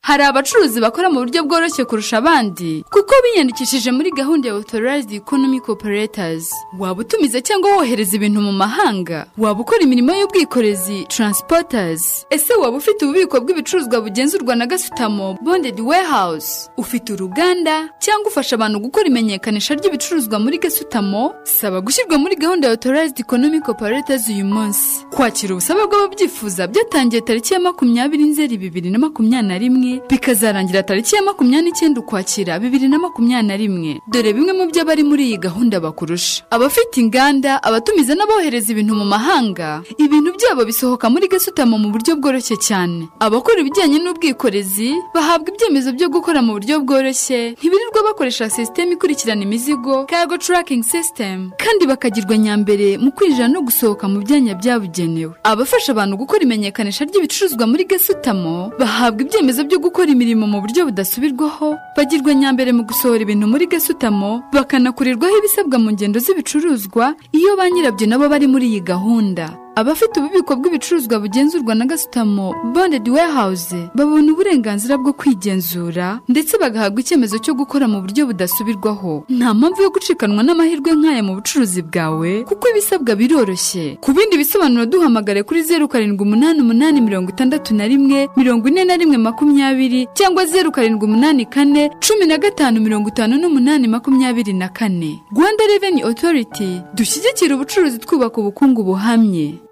[0.07, 5.69] Hari abacuruzi bakora mu buryo bworoshye kurusha abandi kuko biyandikishije muri gahunda ya authorized economic
[5.69, 6.47] operators
[6.79, 9.25] waba utumiza cyangwa wohereza ibintu mu mahanga?
[9.37, 11.05] Waba ukora imirimo y'ubwikorezi?
[11.15, 12.25] Transporters.
[12.29, 15.37] Ese waba ufite ububiko bw'ibicuruzwa bugenzurwa na gasutamo?
[15.41, 16.69] Bonded warehouse.
[16.77, 17.89] Ufite uruganda?
[17.99, 21.33] Cyangwa ufasha abantu gukora imenyekanisha ry'ibicuruzwa muri gasutamo?
[21.43, 25.05] Saba gushyirwa muri gahunda ya authorized economic operators uyu munsi.
[25.11, 31.15] Kwakira ubusabe bw'ababyifuza byatangiye tariki ya makumyabiri nzeri bibiri na makumyabiri na rimwe bikazarangira tariki
[31.15, 35.23] ya makumyabiri n'icyenda ukwakira bibiri na makumyabiri na rimwe dore bimwe mu byo abari muri
[35.27, 36.43] iyi gahunda bakurusha.
[36.49, 39.81] Abafite inganda abatumiza n'abohereza ibintu mu mahanga.
[39.97, 43.07] Ibintu byabo bisohoka muri gasutamo mu buryo bworoshye cyane.
[43.19, 47.55] Abakora ibijyanye n'ubwikorezi bahabwa ibyemezo byo gukora mu buryo bworoshye.
[47.59, 51.51] Ntibirirwa bakoresha sisiteme ikurikirana imizigo cargo tracking system.
[51.57, 55.33] Kandi bakagirwa nyambere mu kwinjira no gusohoka mu byanya byabugenewe.
[55.43, 61.77] Abafasha abantu gukora imenyekanisha ry'ibicuruzwa muri gasutamo bahabwa ibyemezo byo gukora imirimo mu buryo budasubirwaho
[61.97, 68.05] bagirwa nyambere mu gusohora ibintu muri gasutamo bakanakurirwaho ibisabwa mu ngendo z'ibicuruzwa iyo ba nyirabyo
[68.07, 69.53] nabo bari muri iyi gahunda.
[69.79, 77.37] Abafite ububiko bw'ibicuruzwa bugenzurwa na gasutamo bonded warehouse babona uburenganzira bwo kwigenzura ndetse bagahabwa icyemezo
[77.37, 79.23] cyo gukora mu buryo budasubirwaho.
[79.29, 83.97] Nta mpamvu yo gucikanwa n'amahirwe nk'aya mu bucuruzi bwawe kuko ibisabwa biroroshye.
[84.01, 88.81] Ku bindi bisobanuro duhamagare kuri zeru karindwi umunani umunani mirongo itandatu na rimwe mirongo ine
[88.85, 94.53] na rimwe makumyabiri cyangwa zeru karindwi umunani kane cumi na gatanu mirongo itanu n'umunani makumyabiri
[94.57, 95.21] na kane.
[95.31, 99.66] Rwanda reveni otoriti dushyigikira ubucuruzi twubaka ubukungu buhamye.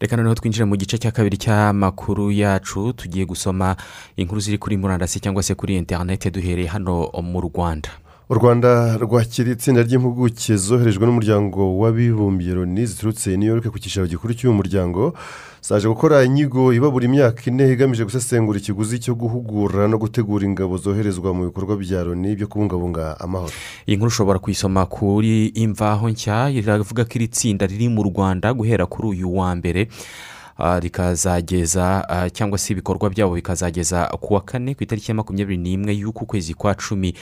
[0.00, 3.76] Reka noneho twinjire mu gice cya kabiri cy'amakuru yacu tugiye gusoma
[4.16, 7.88] inkuru ziri kuri murandasi cyangwa se kuri interineti duhereye hano mu rwanda.
[8.28, 14.34] U rwanda rwakira itsinda ry'impuguke zoherejwe n'umuryango w'abibumbye loni ziturutse new york ku cyicaro gikuru
[14.34, 15.14] cy'uyu muryango
[15.64, 20.76] zaje gukora inyigo iba buri myaka ine igamije gusesengura ikiguzi cyo guhugura no gutegura ingabo
[20.76, 23.52] zoherezwa mu bikorwa bya loni byo kubungabunga amahoro.
[23.88, 28.84] Iyi nkuru ushobora kuyisoma kuri imvaho nshya iravuga ko iri tsinda riri mu rwanda guhera
[28.86, 29.88] kuri uyu wa mbere
[30.60, 35.56] ah, rikazageza ah, cyangwa se ibikorwa byabo bikazageza ku wa kane ku itariki ya makumyabiri
[35.56, 37.14] n'imwe y'uku kwezi kwa cumi.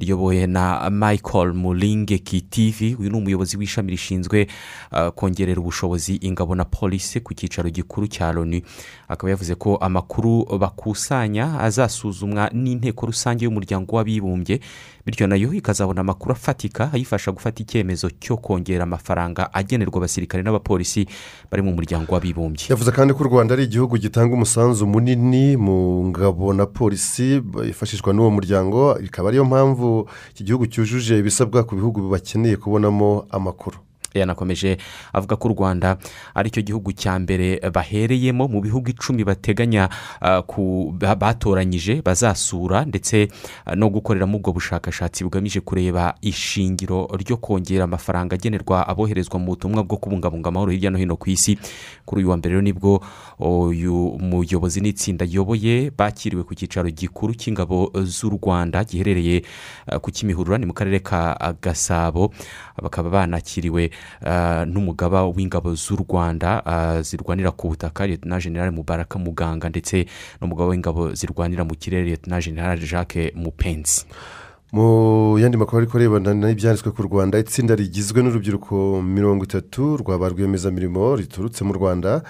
[0.00, 4.46] Riyobowe na michael muringe kitivi uyu ni umuyobozi w'ishami rishinzwe
[4.92, 8.62] uh, kongerera ubushobozi ingabo na polisi ku cyicaro gikuru cya loni.
[9.08, 14.60] Akaba yavuze ko amakuru bakusanya azasuzumwa n'inteko rusange y'umuryango w'abibumbye
[15.06, 21.06] bityo na yo ikazabona amakuru afatika ayifasha gufata icyemezo cyo kongera amafaranga agenerwa abasirikare n'abapolisi
[21.50, 22.66] bari mu muryango w'abibumbye.
[22.68, 28.12] Yavuze kandi ko u rwanda ari igihugu gitanga umusanzu munini mu ngabo na polisi yifashishwa
[28.12, 29.85] n'uwo muryango ikaba ariyo mpamvu
[30.32, 33.78] iki gihugu cyujuje ibisabwa ku bihugu bakeneye kubonamo amakuru.
[34.20, 34.76] Yanakomeje
[35.12, 35.96] avuga ko u rwanda
[36.34, 39.88] ari cyo gihugu cya mbere bahereyemo mu bihugu icumi bateganya
[41.18, 43.28] batoranyije bazasura ndetse
[43.76, 49.96] no gukoreramo ubwo bushakashatsi bugamije kureba ishingiro ryo kongera amafaranga agenerwa aboherezwa mu butumwa bwo
[49.96, 51.58] kubungabunga amahoro hirya no hino ku isi.
[52.04, 53.00] Kuri uyu wa mbere ni bwo
[53.38, 59.42] uyu muyobozi n'itsinda ayoboye bakiriwe ku cyicaro gikuru cy'ingabo z'u rwanda giherereye
[60.00, 62.32] ku kimihurura ni mu karere ka gasabo.
[62.82, 63.90] Bakaba banakiriwe
[64.66, 66.62] n'umugaba w'ingabo z'u rwanda
[67.02, 70.06] zirwanira ku butaka leta generale mubaraka muganga ndetse
[70.40, 74.04] n'umugaba w'ingabo zirwanira mu kirere leta generale jacques mupenzi.
[74.72, 80.28] Mu yandi makuru ariko arebana n'ibyanditswe ku rwanda itsinda rigizwe n'urubyiruko mirongo itatu rwa ba
[80.28, 82.22] rwiyemezamirimo riturutse mu rwanda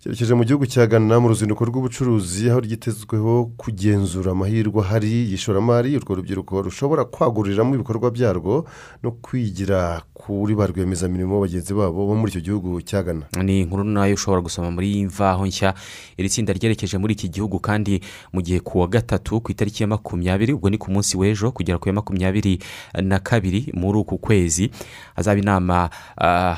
[0.00, 5.92] cyerekeje mu gihugu cya ghana mu ruzinduko rw'ubucuruzi aho ryitezweho kugenzura amahirwe ahari y'ishoramari.
[5.98, 8.64] Urwo rubyiruko rushobora kwaguriramo ibikorwa byarwo
[9.02, 13.84] no kwigira kuri ba rwiyemezamirimo bagenzi babo bo muri icyo gihugu cya ghana ni inkuru
[13.84, 15.74] na yo ushobora gusoma muri imvaho nshya.
[16.18, 18.00] Iri tsinda ryerekeje muri iki gihugu kandi
[18.32, 21.78] mu gihe ku wa gatatu ku itariki ya makumyabiri ubwo ni ku munsi w'ejo kugera
[21.78, 22.58] ku ya makumyabiri
[23.02, 24.70] na kabiri muri uku kwezi
[25.16, 25.88] hazaba inama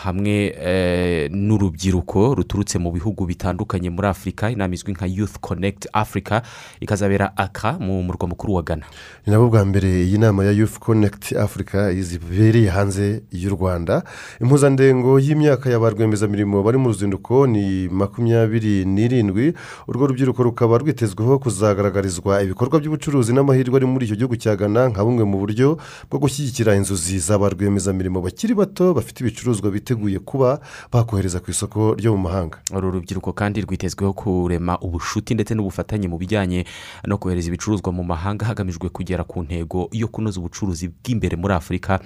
[0.03, 0.35] hamwe
[1.31, 6.43] n'urubyiruko ruturutse mu bihugu bitandukanye muri afurika inama izwi nka youth connect africa
[6.81, 8.87] ikazabera aka mu murwa mukuru wa ghana.
[9.27, 14.03] Ni nabo bwa mbere iyi nama ya youth connect africa zibereye hanze y'u rwanda.
[14.41, 19.55] Impuzandengo y'imyaka ya ba rwiyemezamirimo bari mu ruzinduko ni makumyabiri n'irindwi.
[19.89, 25.05] Urwo rubyiruko rukaba rwitezweho kuzagaragarizwa ibikorwa by'ubucuruzi n'amahirwe ari muri icyo gihugu cya ghana nka
[25.05, 25.79] bumwe mu buryo
[26.11, 30.61] bwo gushyigikira inzozi za ba rwiyemezamirimo bakiri bato bafite ibicuruzwa biteguye kuba
[30.93, 32.59] bakohereza ku isoko ryo mu mahanga.
[32.75, 36.65] Uru rubyiruko kandi rwitezweho kurema ubushuti ndetse n'ubufatanye mu bijyanye
[37.07, 42.01] no kohereza ibicuruzwa mu mahanga hagamijwe kugera ku ntego yo kunoza ubucuruzi bw'imbere muri afurika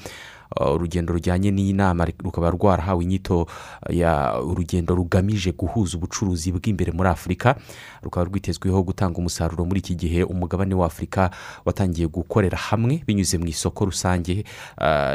[0.75, 3.47] urugendo rujyanye n'iyi nama rukaba rwarahawe inyito
[3.91, 7.57] ya urugendo rugamije guhuza ubucuruzi bw'imbere muri afurika
[8.07, 11.31] rukaba rwitezweho gutanga umusaruro muri iki gihe umugabane wa afurika
[11.67, 14.45] watangiye gukorera hamwe binyuze mu isoko rusange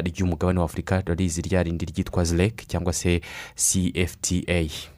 [0.05, 3.21] ry'umugabane wa afurika rarizi rya rindi ryitwa zirek cyangwa se
[3.55, 4.55] cfta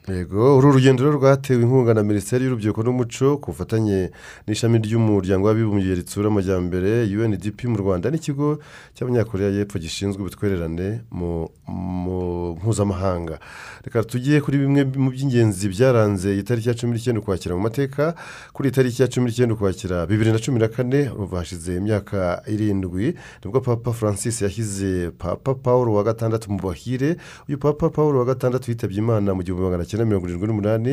[0.09, 4.11] yego uru rugendo rwatewe inkunga na minisiteri y'urubyiruko n'umuco ku bufatanye
[4.47, 8.59] n'ishami ry'umuryango w'abibumbye ritsura amajyambere undp mu rwanda n'ikigo
[8.95, 11.47] cy'abanyakoreya y'epfo gishinzwe ubutwererane mu
[12.59, 13.39] mpuzamahanga.
[13.83, 17.82] Reka tugiye kuri bimwe mu by'ingenzi byaranze itariki ya cumi n'icyenda ukwakira mu mateka
[18.53, 23.51] kuri itariki ya cumi n'icyenda ukwakira bibiri na cumi na kane hashize imyaka irindwi ni
[23.51, 27.17] bwo papa francis yashyize papa paul wa gatandatu mu bahire
[27.49, 30.91] uyu papa paul wa gatandatu yitabye imana mu gihumbi magana cyenda mirongo irindwi n'umunani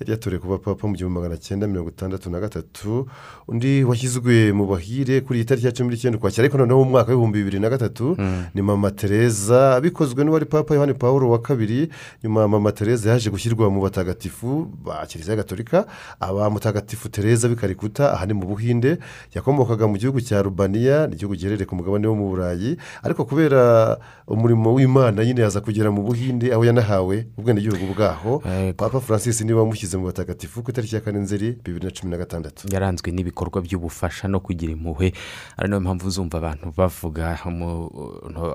[0.00, 3.06] yari yatorewe kuba papa mu gihumbi magana cyenda mirongo itandatu na gatatu.
[3.48, 7.10] Undi washyizwe mu bahire kuri iyi tariki ya cumi n'icyenda ukwakira ariko noneho mu mwaka
[7.12, 8.16] w'ibihumbi bibiri na gatatu
[8.54, 11.88] ni mama tereza bikozwe n'uwari papa yohani paul wa kabiri.
[12.24, 15.86] Nyuma mama tereza yaje gushyirwa mu batagatifu ba kiliziya gatolika
[16.32, 18.98] aba mutagatifu tereza bikarikuta aha ni mu buhinde
[19.34, 23.96] yakomokaga mu gihugu cya rubaniya ni igihugu giherereye ku mugabane wo mu burayi ariko kubera
[24.26, 28.42] umurimo w'imana nyine yaza kugera mu buhinde aho yanahawe ubwenegihugu bwaho
[28.76, 32.10] papa francis ni we wamushyize mu batagatifu ku itariki ya kane nzeri bibiri na cumi
[32.10, 32.68] na gatandatu.
[32.72, 35.12] Yaranzwe n'ibikorwa by'ubufasha no kugira impuhwe.
[35.56, 37.38] Ari na yo mpamvu uzumva abantu bavuga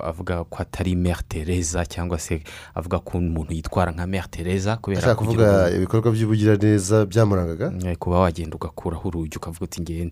[0.04, 2.42] avuga ko atari mère tereza cyangwa se
[2.74, 7.57] avuga ko umuntu yitwara nka mère tereza kubera ashaka kuvuga ibikorwa by'ubugiraneza byamurangaga
[7.98, 10.10] kuba wagenda ugakuraho urugi ukavuga uti nge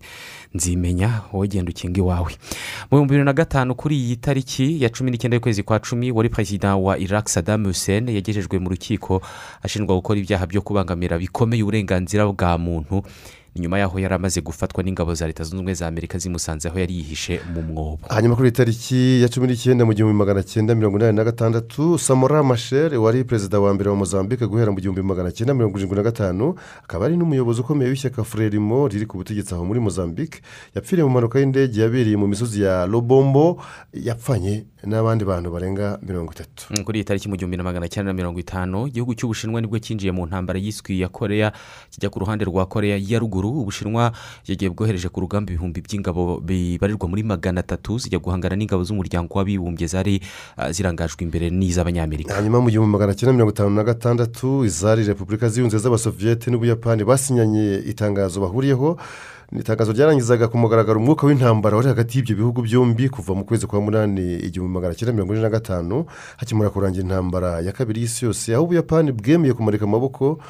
[0.55, 2.31] nzimenya wowe genda ukinga iwawe.
[2.91, 6.29] Mu bihumbi bibiri na gatanu kuri iyi tariki ya cumi n'icyenda y'ukwezi kwa cumi wari
[6.29, 9.21] perezida wa iraq sadam hussein yagejejwe mu rukiko
[9.63, 13.03] ashinjwa gukora ibyaha byo kubangamira bikomeye uburenganzira bwa muntu
[13.59, 16.95] nyuma yaho yari amaze gufatwa n'ingabo za leta zunze ubumwe za amerika zimusanze aho yari
[16.95, 17.99] yihishe mu mwobo.
[18.09, 22.43] Hanyuma kuri tariki ya cumi n'icyenda mu gihumbi magana cyenda mirongo inani na gatandatu samora
[22.43, 26.03] masheri wari perezida wa mbere wa mozambique guhera mu gihumbi magana cyenda mirongo irindwi na
[26.03, 30.41] gatanu akaba ari n'umuyobozi ukomeye w'ishyaka furerimo riri ku butegetsi aho muri mozambique.
[30.75, 33.61] Yapfiriye mu mpanuka y'indege yabereye mu misozi ya lobombo
[33.93, 36.69] yapfanye n'abandi bantu barenga mirongo itatu.
[36.85, 40.11] Kuri iyi tariki mu gihumbi na magana cyenda mirongo itanu igihugu cy'ubushinwa ni bwo cyinjiye
[40.11, 41.51] mu ntambara yiswe ya koreya
[41.91, 43.46] kijya ku ruhande rwa koreya ya ruguru.
[43.47, 44.11] Ruguru ubushinwa
[44.45, 49.87] yagiye bwohereje ku rugamba ibihumbi by'ingabo bibarirwa muri magana atatu zijya guhangana n'ingabo z'umuryango w'abibumbye
[49.87, 50.21] zari
[50.57, 52.35] ah, zirangajwe imbere n'iz'abanyamerika.
[52.35, 57.81] Hanyuma mu gihumbi magana cyenda mirongo itanu na gatandatu izari repubulika ziyunze z'abasoviyete n'ubuyapani basinyanye
[57.87, 58.97] itangazo bahuriyeho.
[59.51, 63.63] Ni itangazo ryarangizaga ku mugaragaro umwuka w'intambara wari hagati y'ibyo bihugu byombi kuva mu kwezi
[63.63, 66.03] kwa munani igihumbi magana cyenda mirongo ine na gatanu
[66.37, 70.43] hakimara kurangira intambara ya kabiri y'isi yose aho ubuyapani bwemeye kumarika amaboko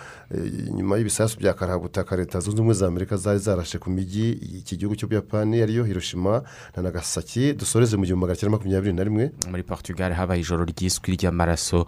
[0.75, 4.95] nyuma y'ibisasu bya karabutaka leta zunze ubumwe za amerika zari zarashe ku mijyi iki gihugu
[4.95, 6.43] cy'ubuyapani ariyo hiroshima
[6.75, 9.31] na nagasaki dusoreze mu gihumbi magana cyenda makumyabiri na rimwe.
[9.49, 11.85] Muri portugal habaye ijoro ryiswe ry'amaraso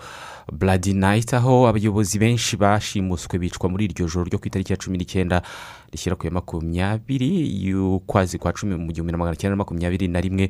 [0.53, 4.97] bloody night aho abayobozi benshi bashimuswe bicwa muri iryo joro ryo ku itariki ya cumi
[4.97, 5.41] n'icyenda
[5.91, 10.47] rishyira ku ya makumyabiri y'ukwezi kwa cumi mu gihumbi na magana cyenda makumyabiri na rimwe.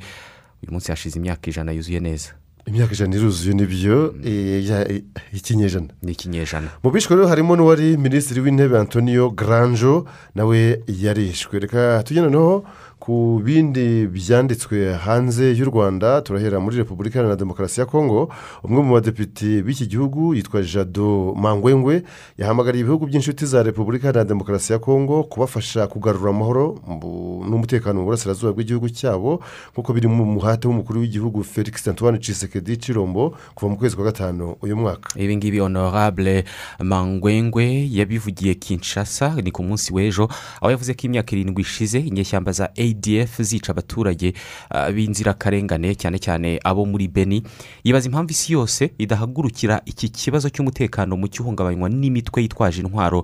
[0.61, 2.37] Uyu munsi hashize imyaka ijana yuzuye neza.
[2.65, 5.01] Imyaka ijana iruzuye ni byo eh, ya- eh,
[5.33, 10.05] ikinyejana ni ikinyejana mu bishwe rero harimo n'uwari minisitiri w'intebe antonio granjo
[10.35, 12.63] nawe yarishwe reka tujye noneho
[12.99, 18.29] ku bindi byanditswe hanze y'u rwanda turahera muri repubulika iharanira demokarasi ya kongo.
[18.63, 22.03] Umwe mu badepite b'iki gihugu yitwa jado mangwengwe
[22.37, 28.05] yahamagariye ibihugu by'inshuti za repubulika iharanira demokarasi ya kongo kubafasha kugarura amahoro mu- n'umutekano mu
[28.05, 29.39] burasirazuba bw'igihugu cyabo
[29.73, 34.55] nk'uko biri mu muhate w'umukuru w'igihugu felix antoine cisekedi cirombo kuva mu kwezi kwa gatanu
[34.61, 35.15] uyu mwaka.
[35.19, 36.43] Ibi ngibi honorable
[36.83, 40.27] mangwengwe yabivugiye kinshasa ni ku munsi w'ejo
[40.61, 44.33] aho yavuze ko imyaka irindwi ishize inyeshyamba za adf zica abaturage
[44.69, 47.43] ah, b'inzirakarengane cyane cyane abo muri beni.
[47.83, 53.23] Yibaza impamvu isi yose idahagurukira iki kibazo cy'umutekano mu cy'ihungabanywa n'imitwe yitwaje intwaro.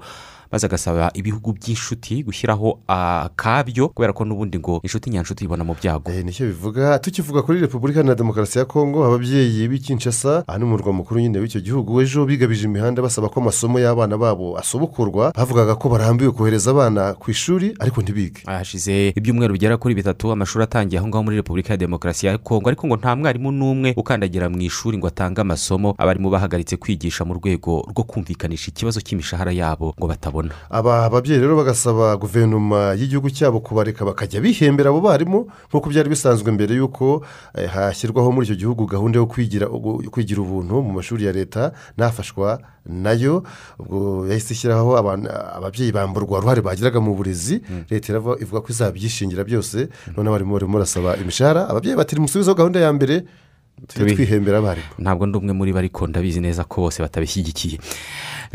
[0.52, 6.12] Maze agasaba ibihugu by'inshuti gushyiraho akabyo kubera ko n'ubundi ngo inshuti nyanshuti ibona mu byago.
[6.12, 10.94] Nicyo bivuga tukivuga kuri repubulika na demokarasi ya kongo ababyeyi b'i Kinshasa aha ni umurwa
[10.94, 15.90] mukuru nyine w'icyo gihugu ejo bigabije imihanda basaba ko amasomo y'abana babo asubukurwa bavugaga ko
[15.90, 18.42] barambiwe kohereza abana ku ishuri ariko ntibige.
[18.46, 22.70] Hashize ibyumweru bigera kuri bitatu amashuri atangiye aho ngaho muri repubulika ya demokarasi ya kongo
[22.70, 27.34] ariko ngo nta mwarimu n'umwe ukandagira mu ishuri ngo atange amasomo abarimu bahagaritse kwigisha mu
[27.34, 33.60] rwego rwo kumvikanisha ikibazo cy'imishahara yabo ngo batabona aba babyeyi rero bagasaba guverinoma y'igihugu cyabo
[33.60, 37.26] kubareka bakajya bihembera abo barimu nk'uko byari bisanzwe mbere y'uko
[37.58, 39.68] eh, hashyirwaho muri icyo gihugu gahunda yo kwigira
[40.12, 43.42] kwigira ubuntu mu mashuri ya leta nafashwa na yo.
[43.82, 47.62] Ubwo yahise ishyiraho ababyeyi bamburwa uruhare bagiraga mu burezi.
[47.90, 49.90] Leta irava- ivuga ko izabyishingira byose.
[50.14, 51.66] None abarimu barimo barasaba imishahara.
[51.70, 53.26] Ababyeyi batiri musubizeho gahunda ya mbere
[53.90, 54.86] tujye twihembera abarimu.
[55.02, 57.82] Ntabwo ndi umwe muri bo ariko ndabizi neza ko bose batabishyigikiye.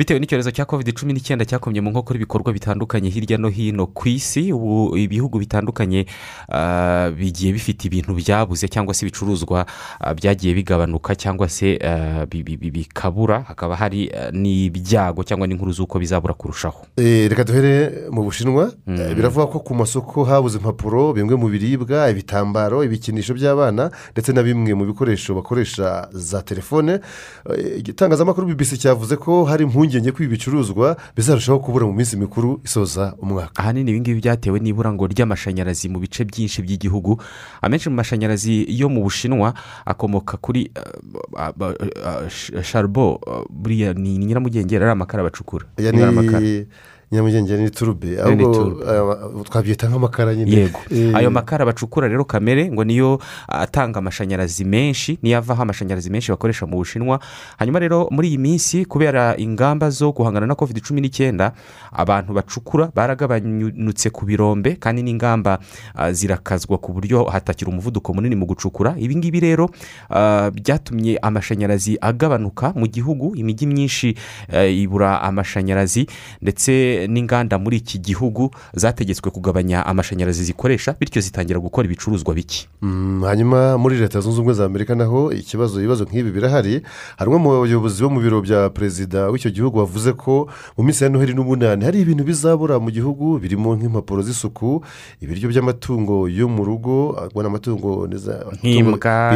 [0.00, 4.08] Bitewe n'icyorezo cya covid cumi n'icyenda cyakomye mu nkokora ibikorwa bitandukanye hirya no hino ku
[4.08, 6.06] isi ubu ibihugu bitandukanye
[6.48, 9.66] ah, bigiye bifite ibintu byabuze cyangwa se ibicuruzwa
[10.00, 11.76] ah, byagiye bigabanuka cyangwa se
[12.32, 16.80] bi- bikabura hakaba hari n'ibyago cyangwa n'inkuru z'uko bizabura kurushaho.
[16.96, 18.72] Eh, reka duhere mu bushinwa.
[18.88, 24.40] Eh, biravuga ko ku masoko habuze impapuro bimwe mu biribwa ibitambaro ibikinisho by'abana ndetse na
[24.42, 27.00] bimwe mu bikoresho bakoresha za telefone.
[27.52, 32.60] Eh, igitangazamakuru bbc cyavuze ko hari impungenge ko ibi bicuruzwa bizarushaho kubura mu minsi mikuru
[32.64, 33.50] isoza umwaka.
[33.58, 37.18] Ahanini ibi ngibi byatewe n'ibura ngo ry'amashanyarazi mu bice byinshi by'igihugu.
[37.62, 43.42] Amenshi mu mashanyarazi yo mu bushinwa akomoka kuri uh, uh, uh, uh, sh- sharubo uh,
[43.50, 45.66] buriya ni nyiramugengeri ari amakara bacukura.
[47.12, 48.84] Aya Ni turube
[49.44, 50.50] twabyita nk'amakara nyine.
[50.50, 50.78] Yego.
[50.90, 56.30] Eh, ayo makara bacukura rero kamere ngo niyo atanga amashanyarazi menshi niyo avaho amashanyarazi menshi
[56.30, 57.18] bakoresha mu bushinwa.
[57.58, 61.52] Hanyuma rero muri iyi minsi kubera ingamba zo guhangana na covid cumi n'icyenda
[61.92, 65.58] abantu bacukura baragabanutse ku birombe kandi n'ingamba
[65.94, 68.94] ah, zirakazwa ku buryo hatakira umuvuduko munini mu gucukura.
[68.98, 69.66] Ibi ngibi rero
[70.10, 73.34] ah, byatumye amashanyarazi agabanuka mu gihugu.
[73.34, 74.14] Imijyi myinshi
[74.52, 76.06] eh, ibura amashanyarazi
[76.42, 82.68] ndetse n'inganda muri iki gihugu zategetswe kugabanya amashanyarazi zikoresha bityo zitangira gukora ibicuruzwa bike.
[82.82, 86.82] Mm, hanyuma muri leta zunze ubumwe za amerika naho ikibazo ibibazo nk'ibi birahari.
[87.16, 91.04] Hari umwe mu bayobozi bo mu biro bya perezida w'icyo gihugu wavuze ko mu minsi
[91.04, 94.82] ya noheli n'ubunani hari ibintu bizabura mu gihugu birimo nk'impapuro z'isuku
[95.20, 97.16] ibiryo by'amatungo yo mu rugo
[97.50, 98.06] amatungo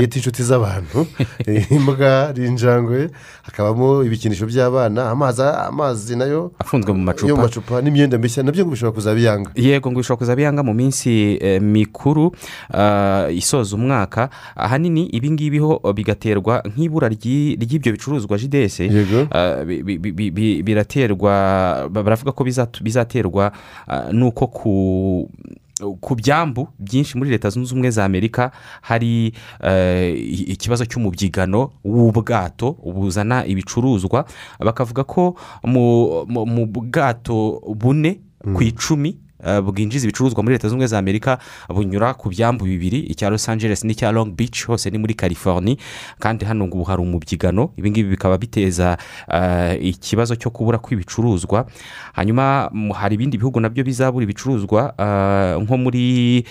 [0.00, 1.06] bita inshuti z'abantu.
[1.76, 3.10] Imbwa n'injangwe
[3.42, 7.26] hakabamo ibikinisho by'abana amazi amazi na yo afunzwe mu macupa.
[7.54, 9.50] Yo mu macupa n'imyenda mishya na byo ngo bishobora kuzabiyanga.
[9.54, 12.34] Yego ngo bishobora kuza biyanga mu minsi eh, mikuru
[12.72, 14.28] ah, isoza umwaka.
[14.56, 18.88] Ahanini ibi ngibi ho bigaterwa nk'ibura ry'i- ry'ibyo bicuruzwa jidese
[19.30, 22.44] ah, bi- bi- bi- bi- biraterwa ba- baravuga ko
[22.82, 23.52] bizaterwa
[23.88, 25.28] ah, n'uko ku
[26.00, 28.50] ku byambu byinshi muri leta zunze ubumwe za amerika
[28.82, 29.32] hari
[29.62, 30.14] eh,
[30.50, 34.24] ikibazo cy'umubyigano w'ubwato buzana ibicuruzwa.
[34.60, 38.20] Bakavuga ko mu bwato bune
[38.54, 39.23] ku icumi uh,
[39.64, 43.84] bwinjiza ibicuruzwa muri leta zunze ubumwe za amerika bunyura ku byambu bibiri icya los angeles
[43.84, 45.76] n'icya long beach hose ni muri california
[46.18, 48.96] kandi hano ngo hari umubyigano ibingibi bikaba biteza
[49.28, 51.66] uh, ikibazo cyo kubura kw'ibicuruzwa.
[52.12, 56.44] Hanyuma hari ibindi bihugu na byo bizabura ibicuruzwa uh, nko muri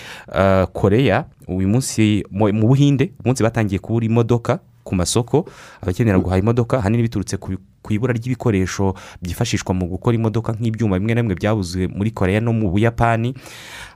[0.72, 4.58] koreya uyu munsi mu mu buhinde umunsi batangiye kubura imodoka.
[4.84, 5.48] Ku masoko
[5.82, 11.22] abakenera guhaha imodoka ahanini biturutse ku ibura ry'ibikoresho byifashishwa mu gukora imodoka nk'ibyuma bimwe na
[11.22, 13.34] bimwe byabuze muri koreya no mu buyapani.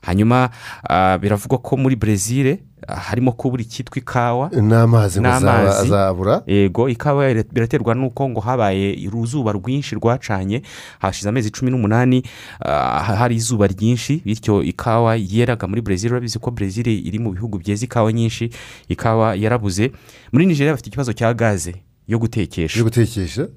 [0.02, 0.50] Hanyuma
[0.88, 2.58] ah, biravugwa ko muri brezil
[2.96, 4.50] harimo kubura icyitwa ikawa.
[5.20, 10.62] N'amazi azabura yego ikawa ira- biraterwa n'uko ngo habaye uruzuba rwinshi rwacanye
[10.98, 12.22] hashize amezi cumi n'umunani
[12.60, 17.58] ah, hari izuba ryinshi bityo ikawa yeraga muri brezil urabizi ko brezil iri mu bihugu
[17.58, 18.50] byeza ikawa nyinshi
[18.88, 19.92] ikawa yarabuze.
[20.32, 21.74] Muri nigeria bafite ikibazo cya gaze.
[22.08, 23.48] Yo gutekesha yo gutekesha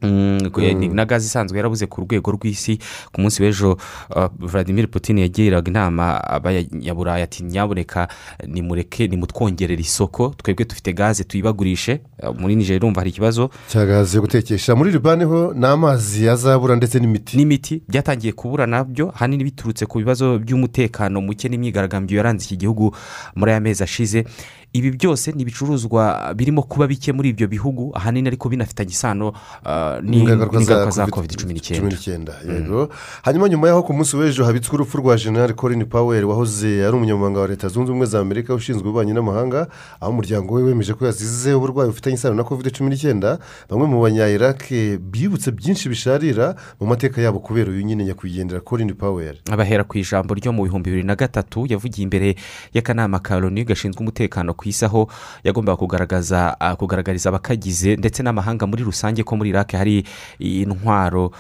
[0.94, 2.78] na gaze isanzwe yarabuze ku rwego rw'isi
[3.14, 3.78] ku munsi w'ejo
[4.16, 8.08] uh, vladimir putin yagiraga inama abanyaburayi ati nyaboneka
[8.48, 12.00] nimureke nimutwongerere isoko twebwe dufite gaze tuyibagurishe.
[12.24, 13.50] Uh, muri nigeria urumva hari ikibazo.
[13.68, 17.38] Cya gaze yo gutekesha muri libani ho ni amazi azabura ndetse n'imiti.
[17.38, 22.96] N'imiti byatangiye kubura na byo ahanini biturutse ku bibazo by'umutekano muke n'imyigaragambyo yaranze iki gihugu
[23.36, 24.26] muri aya mezi ashize.
[24.74, 30.00] Ibi byose ni ibicuruzwa birimo kuba bike muri ibyo bihugu ahanini ariko binafitanye isano uh,
[30.04, 32.34] ni- n'ingaruka za covid cumi n'icyenda.
[32.48, 32.90] yego.
[33.24, 37.40] Hanyuma nyuma y'aho ku munsi w'ejo habitswe urupfu rwa general colin powell wahoze ari umunyamabanga
[37.40, 39.68] wa leta zunze ubumwe za amerika ushinzwe ububanyi n'amahanga
[40.02, 43.40] aho umuryango we wemeje ko yazize uburwayi bufitanye isano na covid cumi n'icyenda.
[43.70, 49.36] Bamwe mu banyayirake bibutse byinshi bisharira mu mateka yabo kubera uyu nyine nyakwigendera colin powell.
[49.52, 52.36] Abahera ku ijambo ryo mu bihumbi bibiri na gatatu yavugiye imbere
[52.74, 55.10] y'akanama ka loni gashinzwe umutekano ku isi aho
[55.44, 60.06] yagombaga kugaragaza kugaragariza abakagize ndetse n'amahanga muri rusange ko muri irake hari
[60.40, 61.32] intwaro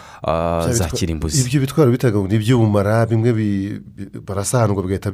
[0.73, 1.45] za kirimbuzi.
[1.45, 5.11] ibyo bitwaro bitaga ngo ni iby'ubumara bimwe bi- bi- barasahanwa bigahita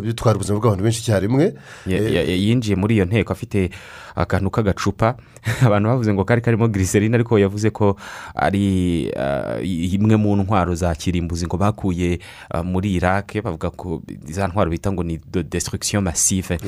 [0.00, 1.54] bitwara ubuzima bw'abantu benshi icyarimwe.
[1.86, 3.70] Ya- ya- ya- yinjiye muri iyo nteko afite
[4.14, 5.16] akantu k'agacupa.
[5.66, 7.96] Abantu bavuze ngo kari karimo giriserine ariko yavuze ko
[8.36, 9.10] ari
[9.90, 12.18] imwe mu ntwaro za kirimbuzi ngo bakuye
[12.62, 16.58] muri irake bavuga ko za ntwaro bita ngo ni de destruction massive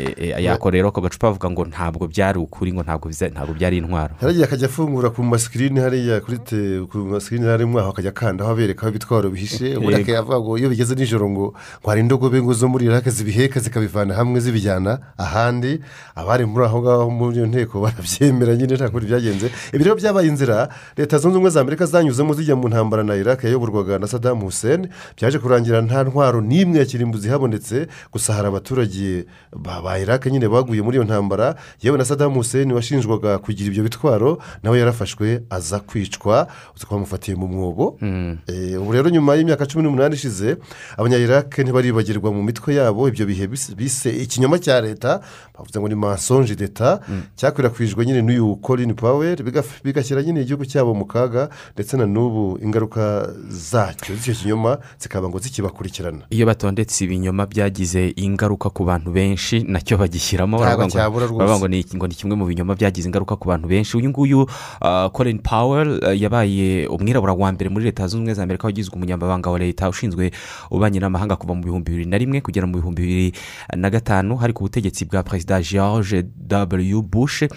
[0.00, 3.08] Eh, eh, yako rero ako gacupa bavuga ngo ntabwo byari ukuri ngo ntabwo
[3.52, 4.14] byari intwaro.
[4.20, 8.82] Hariya akajya afungura ku masikirini hariya kuri te ku masikirini harimo aho akajya akandaho abereka
[8.82, 9.76] aho ibitwaro bihishe.
[9.76, 10.02] Ubundi Yego.
[10.02, 14.40] akayavuga ngo iyo bigeze nijoro ngo hari indogobe ngo zo muri irake zibiheka zikabivana hamwe
[14.40, 15.80] zibijyana ahandi.
[16.14, 19.50] Abari muri aho ngaho muri iyo nteko barabyemera nyine nta kundi byagenze.
[19.74, 23.46] Ibi rero byabaye inzira leta zunze ubumwe za amerika zanyuzemo zijya mu ntambara na irake
[23.46, 24.88] yayoborwaga na sadamu hussein.
[25.16, 30.48] Byaje kurangira nta ntwaro n'imwe ya kirimbuzi ihabonetse gusa hari abaturage ba ba irake nyine
[30.48, 35.78] baguye muri iyo ntambara yewe na sadamu hussein washinjwaga kugira ibyo bitwaro nawe yarafashwe aza
[35.80, 36.46] kwicwa.
[36.90, 37.98] Bamufatiye mu mwobo.
[38.46, 40.56] Eh, ubu rero nyuma y'imyaka cumi n'umunani ishize
[40.96, 45.20] abanyayirake ntibaribagirwa mu mitwe yabo ibyo bihe bise- ikinyoma cya leta.
[45.58, 47.00] Bavuze ngo ni mensonge d'etat.
[47.36, 48.56] Cyakwirakwijwe nyine n'uyu
[48.96, 54.78] powell bigaf- bigashyira nyine igihugu cyabo mu kaga ndetse na n'ubu ingaruka zacyo z'icyo kinyoma
[54.98, 56.26] zikaba ngo zikibakurikirana.
[56.30, 62.14] Iyo batondetse ibinyoma byagize ingaruka ku bantu benshi na cyo bagishyiramo baravuga ni ngo ni
[62.14, 63.96] kimwe mu binyoma byagize ingaruka ku bantu benshi.
[63.96, 68.42] Uyu nguyu uh, colin powell uh, yabaye umwirabura wa mbere muri leta zunze ubumwe za
[68.42, 70.30] amerika wagizwe umunyamabanga wa leta ushinzwe
[70.70, 73.32] ububanyi n'amahanga kuva mu bihumbi bibiri na rimwe kugera mu bihumbi bibiri
[73.76, 74.36] na gatanu.
[74.36, 77.00] Hari ku butegetsi bwa perezida george w.
[77.02, 77.48] Bush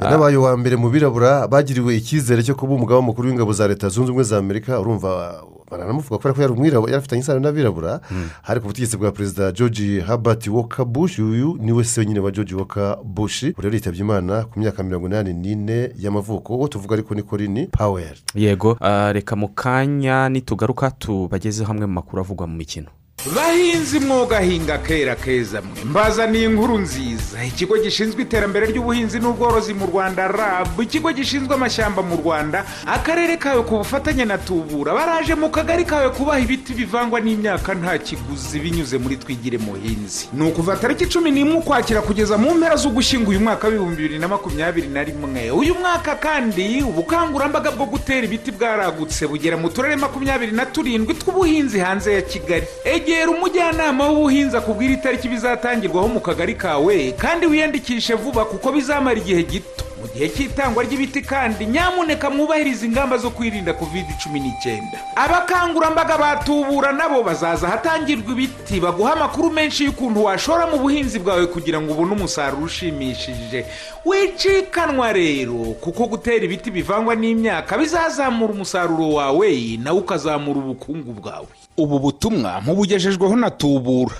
[0.00, 4.10] yanabaye uwa mbere mu birabura bagiriwe icyizere cyo kuba umugaba mukuru w'ingabo za leta zunze
[4.10, 4.80] ubumwe za amerika.
[4.80, 8.00] Urumva baranamuvuga kubera ko yari umwirabura yari afitanye isano n'abirabura.
[8.42, 12.30] Hari ku butegetsi bwa perezida george herbert walker bush uyu ni we se nyine wa
[12.30, 16.56] george walker bush rero yitabye imana ku myaka mirongo inani n'ine y'amavuko.
[16.56, 18.16] Uwo tuvuga ariko ni colin powell.
[18.34, 22.86] Yego uh, reka mu kanya nitugaruka tubagezeho hamwe mu makuru avugwa mu mikino.
[23.32, 25.84] Bahinzi mwuga hinga kera keza mwe.
[25.84, 27.44] Mbazaniye inkuru nziza.
[27.44, 30.80] Ikigo gishinzwe iterambere ry'ubuhinzi n'ubworozi mu rwanda rab.
[30.82, 34.94] Ikigo gishinzwe amashyamba mu rwanda akarere kawe ku bufatanye na tubura.
[34.94, 40.28] Baraje mu kagari kawe kubaha ibiti bivangwa n'imyaka nta kiguzi binyuze muri twigire muhinzi.
[40.32, 44.28] Ni ukuva tariki cumi n'imwe ukwakira kugeza mu mpera z'ugushyingo uyu mwaka w'ibihumbi bibiri na
[44.28, 45.50] makumyabiri na rimwe.
[45.50, 51.78] Uyu mwaka kandi ubukangurambaga bwo gutera ibiti bwaragutse bugera mu turere makumyabiri na turindwi tw'ubuhinzi
[51.80, 52.66] hanze ya kigali.
[53.14, 59.42] Egera umujyanama w'ubuhinzi akubwira itariki bizatangirwaho mu kagari kawe kandi wiyandikishe vuba kuko bizamara igihe
[59.42, 59.84] gito.
[60.02, 66.92] Mu gihe cy'itangwa ry'ibiti kandi nyamuneka mwubahirize ingamba zo kwirinda covid cumi n'icyenda abakangurambaga batubura
[66.92, 72.12] nabo bazaza ahatangirwa ibiti baguha amakuru menshi y'ukuntu washora mu buhinzi bwawe kugira ngo ubone
[72.12, 73.64] umusaruro ushimishije.
[74.04, 79.48] Wicikanwa rero kuko gutera ibiti bivangwa n'imyaka bizazamura umusaruro wawe
[79.82, 81.48] nawe ukazamura ubukungu bwawe.
[81.76, 84.14] Ubu butumwa mubugejejweho na tubura.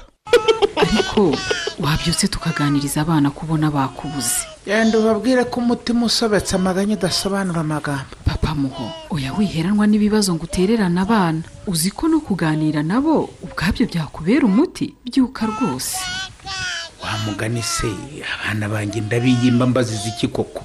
[0.76, 1.36] Ariko
[1.80, 4.46] wabyutse tukaganiriza abana kubona bakubuze.
[4.66, 8.14] Yenda ubabwire ko umutima usobetse amaganya udasobanura amagambo.
[8.24, 11.42] Papa muho oya wiheranwa n'ibibazo ngo utererane abana.
[11.66, 14.94] Uzi ko no kuganira nabo ubwabyo byakubera umuti?
[15.04, 15.98] Byuka rwose.
[17.02, 17.88] Wamugani se
[18.34, 20.64] abana banjye ndabiyimba mbaziza iki koko?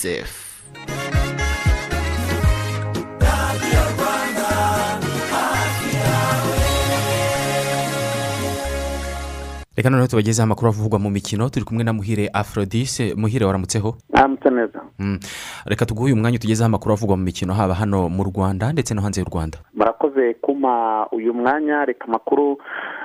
[9.77, 11.49] reka noneho tubagezeho amakuru avugwa mu mikino.
[11.49, 13.95] Turi kumwe na muhire aforodise muhire waramutseho?
[14.13, 15.19] Aramutse neza Mm.
[15.65, 17.53] reka tuguhe uyu mwanya tugezeho amakuru avugwa mu mikino.
[17.53, 19.57] Haba hano mu rwanda ndetse no hanze y'u rwanda.
[19.73, 21.85] Murakoze kuma uyu mwanya.
[21.85, 22.57] Reka amakuru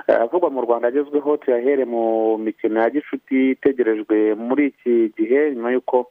[0.09, 5.71] eh, avugwa mu rwanda agezweho tuyahere mu mikino ya gishuti itegerejwe muri iki gihe nyuma
[5.73, 6.07] y'uko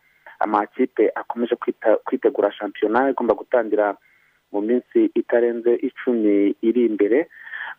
[0.45, 1.55] amakipe akomeje
[2.05, 3.97] kwitegura shampiyona igomba gutangira
[4.53, 7.27] mu minsi itarenze icumi iri imbere.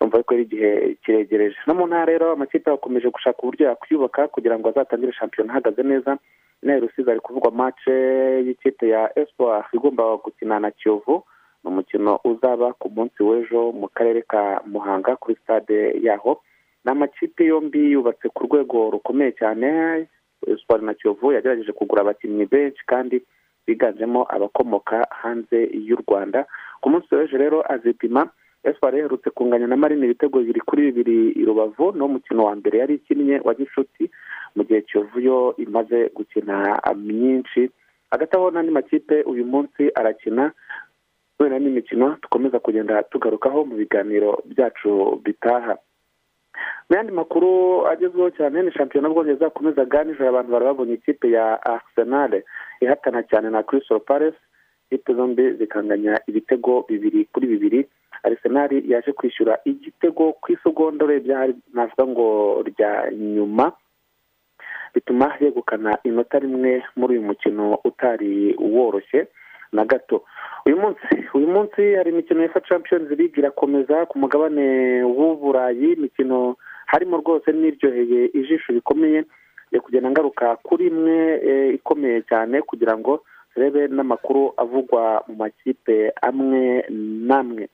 [0.01, 1.57] Umva ko ari igihe kiregereje.
[1.67, 6.19] No mu ntara rero amakipe akomeje gushaka uburyo yakwiyubaka kugira ngo azatangire shampiyona ahagaze neza.
[6.83, 7.95] Rusizi ari kuvugwa mace
[8.47, 11.23] y'ikipe ya espoir igomba gukina na kiyovu.
[11.64, 16.43] Ni umukino uzaba ku munsi w'ejo mu karere ka muhanga kuri stade yaho.
[16.85, 19.69] Ni amakipe yombi yubatse ku rwego rukomeye cyane.
[20.47, 23.22] Espoir na kiyovu yagerageje kugura abakinnyi benshi kandi
[23.66, 26.47] biganjemo abakomoka hanze y'u rwanda.
[26.80, 28.28] Ku munsi w'ejo rero azipima
[28.64, 31.93] espoir iherutse kunganya na marine ibitego bibiri kuri bibiri i rubavu.
[31.93, 34.11] Ni umukino wa mbere yari ikinnye wa gishuti
[34.57, 37.70] mu gihe kiyovu yo imaze gukina myinshi.
[38.11, 40.53] Hagati aho n'andi makipe uyu munsi arakina
[41.37, 45.76] kubera n'imikino dukomeza kugenda tugarukaho mu biganiro byacu bitaha.
[46.91, 51.59] Mu yandi makuru agezweho cyane ni shampiyona bwongereza akomezaga nijoro abantu bari babonye ikipe ya
[51.65, 52.43] arsenal
[52.81, 54.39] ihatana cyane na crystal palace.
[54.91, 57.87] Ikipe zombi zikanganya ibitego bibiri kuri bibiri.
[58.23, 62.27] Arsenal yaje kwishyura igitego ku isegonda urebye navuga ngo
[62.67, 63.73] rya nyuma
[64.95, 69.27] bituma yegukana inota rimwe muri uyu mukino utari woroshye
[69.77, 70.24] na gato.
[70.66, 71.07] Uyu munsi
[71.37, 74.66] uyu munsi hari imikino ya champions league irakomeza ku mugabane
[75.05, 76.57] w'uburayi imikino
[76.87, 79.24] harimo rwose n'iryoheye ijisho rikomeye
[79.72, 81.18] yo kugenda ngaruka kuri imwe
[81.49, 83.22] eh, ikomeye cyane kugira ngo
[83.55, 86.85] turebe n'amakuru avugwa mu makipe amwe
[87.29, 87.68] n'amwe.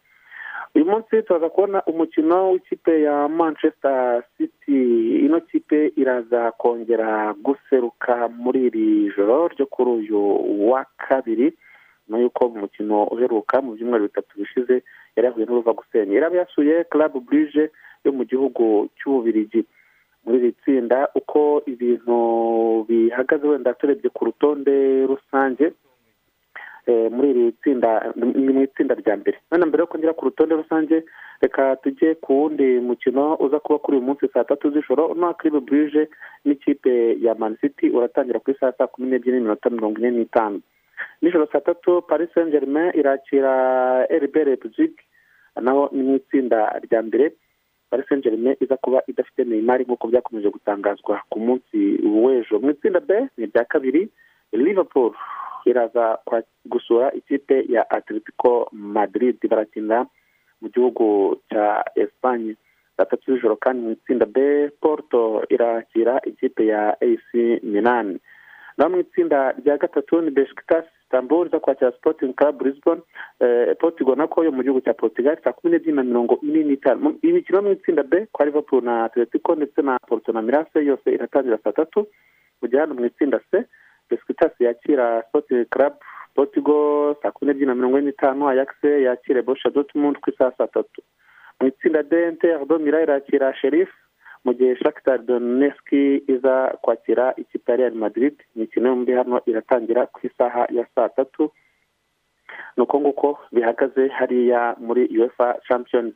[0.74, 4.80] Uyu munsi turaza kubona umukino w'ikipe ya manchester city.
[5.26, 10.20] Ino kipe iraza kongera guseruka muri iri joro ryo kuri uyu
[10.70, 11.52] wa kabiri.
[12.12, 14.82] Nyuma y'uko mu mukino uheruka mu byumweru bitatu bishize
[15.16, 16.12] yari yahuye n'uruva gusenya.
[16.20, 17.70] Yari yasuye club burije
[18.04, 19.64] yo mu gihugu cy'ububirigi.
[20.24, 22.16] Muri iri tsinda uko ibintu
[22.88, 25.72] bihagaze wenda turebye ku rutonde rusange
[26.86, 29.36] eh, muri iri tsinda ni mu itsinda rya mbere.
[29.50, 31.02] None mbere yo kongera ku rutonde rusange
[31.40, 35.60] reka tujye ku wundi mukino uza kuba kuri uyu munsi saa tatu z'ijoro uno kiribu
[35.64, 36.08] burije
[36.44, 40.60] n'ikipe ya man city uratangira ku isaha saa kumi n'ebyiri n'iminota mirongo ine n'itanu.
[41.22, 43.52] Nijoro saa tatu paris saint germain irakira
[44.06, 44.92] rb leipzig
[45.60, 47.32] naho ni mu itsinda rya mbere.
[47.90, 52.56] Paris saint germain iza kuba idafite neymar nk'uko byakomeje gutangazwa ku munsi w'ejo.
[52.60, 54.08] Mu itsinda b ni irya kabiri
[54.52, 55.12] liverpool
[55.66, 56.18] iraza
[56.66, 59.36] gusura ikipe ya atletico madrid.
[59.50, 60.06] Barakinira
[60.60, 62.56] mu gihugu cya esipanye
[62.96, 67.28] saa tatu z'ijoro kandi mu itsinda b porto irakira ikipe ya ac
[67.62, 68.18] milan.
[68.78, 73.02] Naho mu itsinda rya gatatu ni besikitasi istanbul iza kwakira sporting club lisbon
[73.40, 77.00] eh, portugal nako yo mu gihugu cya portugal saa kumi n'ebyiri na mirongo ine n'itanu.
[77.02, 80.42] Mu- iyi mikino yo mu itsinda b kwa liverpool na atletico ndetse na porto na
[80.42, 82.06] mirase yose iratangira saa tatu.
[82.62, 83.64] Mu gihe hano mu itsinda c
[84.10, 85.92] besikitasi yakira sporting club
[86.34, 90.66] portugal saa kumi n'ebyiri na mirongo ine n'itanu ajax yakire bosha dortmund ku isaha saa
[90.66, 91.02] tatu.
[91.60, 93.92] Mu itsinda d inter do mira irakira sherifu
[94.44, 100.18] mu gihe shakitar doneski iza kwakira ikipe ya real madrid imikino yombi hano iratangira ku
[100.26, 101.52] isaha ya saa tatu.
[102.76, 106.14] Ni uko nguko bihagaze hariya muri uefa champions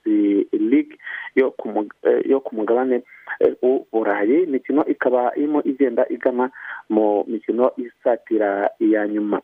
[0.52, 0.94] league
[1.34, 1.66] yo ku
[2.02, 3.02] eh, mugabane
[3.40, 6.50] eh, w'uburayi imikino ikaba irimo igenda igana
[6.88, 9.40] mu mikino isatira iya nyuma.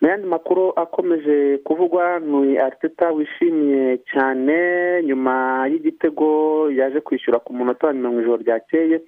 [0.00, 4.56] Mu yandi makuru akomeje kuvugwa ni ariteta wishimiye cyane
[5.02, 6.28] nyuma y'igitego
[6.70, 9.00] yaje kwishyura ku munota wa nyuma mu ijoro ryakeye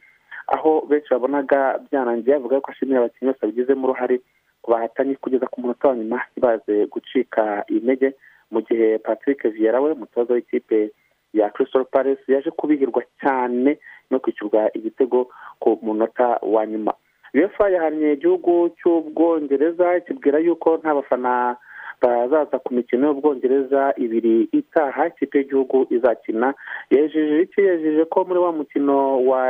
[0.46, 4.16] aho benshi babonaga byarangiye avuga ko ashimira abakinnyi bose babigizemo uruhare
[4.62, 8.14] ku bahatanye kugeza ku munota wa nyuma ntibaze gucika intege
[8.50, 10.90] mu gihe patrick vieira we umutoza w'ikipe
[11.34, 13.78] ya crystal palace yaje kubihirwa cyane
[14.10, 15.28] no kwishyurwa igitego
[15.58, 16.92] ku munota wa nyuma.
[17.36, 21.56] Uefa yahannye igihugu cy'ubwongereza kibwira yuko nta bafana
[22.02, 26.54] bazaza ku mikino y'ubwongereza ibiri itaha ikipe y'igihugu izakina.
[26.90, 28.96] Yejeje iki yejeje ko muri wa mukino
[29.28, 29.40] wa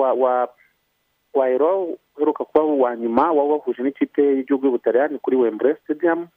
[0.00, 0.34] wa wa
[1.34, 1.70] wa ero
[2.16, 6.28] uheruka kuba uwa nyuma waba wahuje n'ikipe y'igihugu y'ubutaliyani kuri wembure stadium.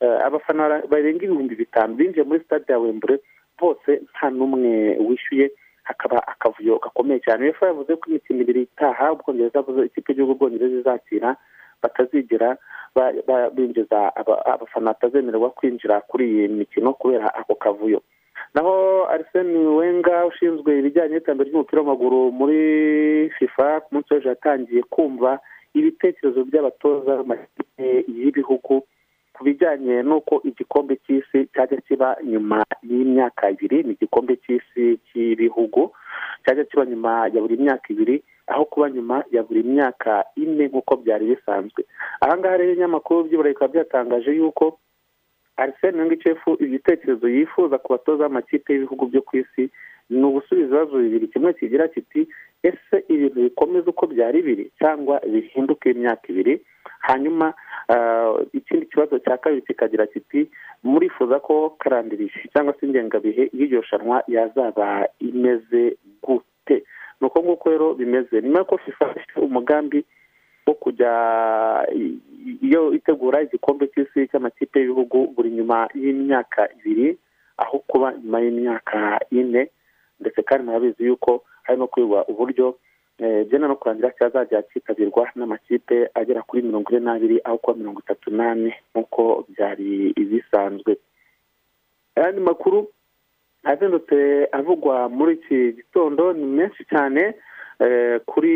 [0.00, 3.20] Eh, abafana barenga ibihumbi bitanu binjiye muri stade ya wembure
[3.60, 5.50] bose nta n'umwe wishyuye.
[5.84, 7.44] Hakaba akavuyo gakomeye cyane.
[7.46, 11.36] Uefa yavuze ko imikino ibiri itaha ubwongereza ikipe y'igihugu ubwongereza izakira
[11.82, 12.56] batazigera
[12.94, 18.00] ba- ba- binjiza aba- abafana batazemererwa kwinjira kuri iyi mikino kubera ako kavuyo.
[18.54, 25.38] Naho arisene wenga ushinzwe ibijyanye n'iterambere ry'umupira w'amaguru muri fifa ku munsi w'ejo yatangiye kumva
[25.74, 27.12] ibitekerezo by'abatoza
[28.08, 28.82] y'ibihugu
[29.34, 35.90] ku bijyanye n'uko igikombe cy'isi cyajya kiba nyuma y'imyaka ibiri ni igikombe cy'isi cy'ibihugu
[36.44, 40.96] cyajya kiba nyuma ya buri myaka ibiri aho kuba nyuma ya buri myaka ine nk'uko
[41.02, 41.82] byari bisanzwe.
[42.20, 44.78] Aha ngaha rero ibinyamakuru by'iburayi bikaba byatangaje yuko
[45.56, 49.70] arisene wengicefu igitekerezo yifuza ku batoza b'amakipe y'ibihugu byo ku isi
[50.10, 51.28] ni ugusubiza ibibazo bibiri.
[51.28, 52.28] Kimwe kigira kiti
[52.62, 56.60] ese ibintu bikomeza uko byari biri cyangwa bihinduka imyaka ibiri?
[57.00, 57.54] Hanyuma
[57.88, 60.50] ah, ikindi kibazo cya kabiri kikagira kiti
[60.82, 66.84] murifuza ko karandirishi cyangwa se ingengabihe y'iryo rushanwa yazaba imeze gute?
[67.20, 70.04] Ni uko nguko rero bimeze nyuma y'uko fifa ifite umugambi
[70.66, 71.12] wo kujya
[72.62, 77.18] iyo itegura igikombe cy'isi cy'amakipe y'ibihugu buri nyuma y'imyaka ibiri
[77.56, 79.68] aho kuba nyuma y'imyaka ine
[80.20, 82.76] ndetse kandi murabizi yuko hari no kwigwa uburyo
[83.18, 88.00] eh, byenda no kurangira cyazajya cyitabirwa n'amakipe agera kuri mirongo ine n'abiri aho kuba mirongo
[88.00, 90.96] itatu n'ane nk'uko byari bisanzwe
[92.16, 92.88] ayandi makuru
[93.64, 97.34] azindutse avugwa muri iki gitondo ni menshi cyane
[97.80, 98.54] eh, kuri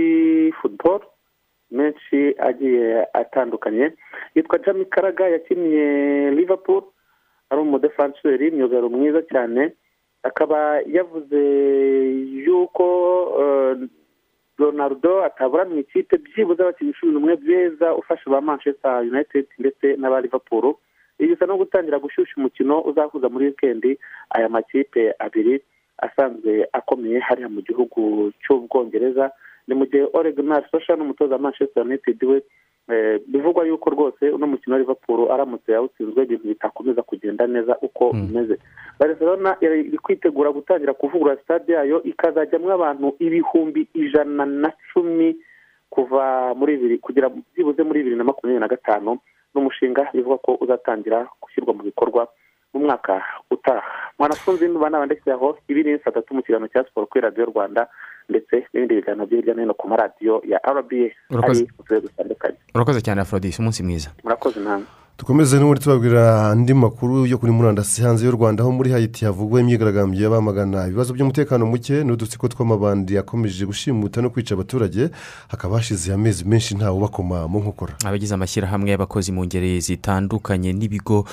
[0.62, 1.00] football
[1.70, 3.92] menshi agiye atandukanye
[4.34, 5.86] yitwa jami karaga yakiniye
[6.30, 6.82] liverpool
[7.50, 9.72] ari umudefanseri myugariro mwiza cyane.
[10.22, 11.40] Akaba yavuze
[12.46, 12.86] yuko
[13.40, 13.88] eh,
[14.58, 20.20] ronaldo atabura mu ikipe byibuze abakinnyi cumi n'umwe beza ufasha ba manchester united ndetse n'aba
[20.20, 20.74] liverpool.
[21.18, 23.98] Ibi bisa no gutangira gushyushya umukino uzahuza muri wikendi
[24.30, 25.62] aya makipe abiri
[25.98, 29.30] asanzwe akomeye hariya mu gihugu cy'ubwongereza
[29.66, 32.42] ni mu gihe oregon sosha n'umutoza manchester united we
[33.26, 38.58] bivugwa yuko rwose uno mukino wa liverpool aramutse yawutsinzwe ibintu bitakomeza kugenda neza uko bimeze.
[38.98, 45.36] Barcelona iri kwitegura gutangira kuvugurura stade yayo ikazajyamo abantu ibihumbi ijana na cumi
[45.90, 49.18] kuva muri bibiri kugera byibuze muri bibiri na makumyabiri na gatanu
[49.54, 52.28] n'umushinga bivuga ko uzatangira gushyirwa mu bikorwa
[52.74, 54.12] mu mwaka utaha.
[54.18, 57.88] Mwanafunzi nuba nabandekeraho ibi ni saa tatu mu kiganiro cya siporo kuri radiyo rwanda.
[58.28, 60.58] Ndetse n'ibindi biganiro byo hirya no hino ku maradiyo ya
[61.30, 61.62] Urakoze.
[61.64, 62.56] ari mu turere dutandukanye.
[62.74, 63.58] Urakoze cyane afrodis.
[63.58, 64.10] Umunsi mwiza.
[64.24, 64.86] Murakoze namwe
[65.18, 69.60] dukomeze n'ubundi tubabwira andi makuru yo kuri murandasi hanze y'u rwanda aho muri hayiti havugwa
[69.60, 75.10] imyigaragambyo y'abamagana ibibazo by'umutekano muke n'udutsiko tw'amabandi yakomeje gushimuta no kwica abaturage
[75.48, 77.94] hakaba hashize amezi menshi ntawe ubakoma mu nkokora.
[78.06, 81.26] Abagize amashyirahamwe y'abakozi mu ngeri zitandukanye n'ibigo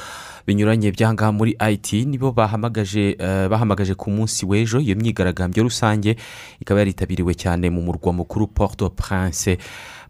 [0.47, 4.81] binyuranye by'ahangaha muri it nibo bahamagaje eh, bahamagaje ku munsi w'ejo.
[4.81, 6.17] Iyo myigaragambyo rusange
[6.57, 9.57] ikaba yaritabiriwe cyane mu murwa mukuru port au prince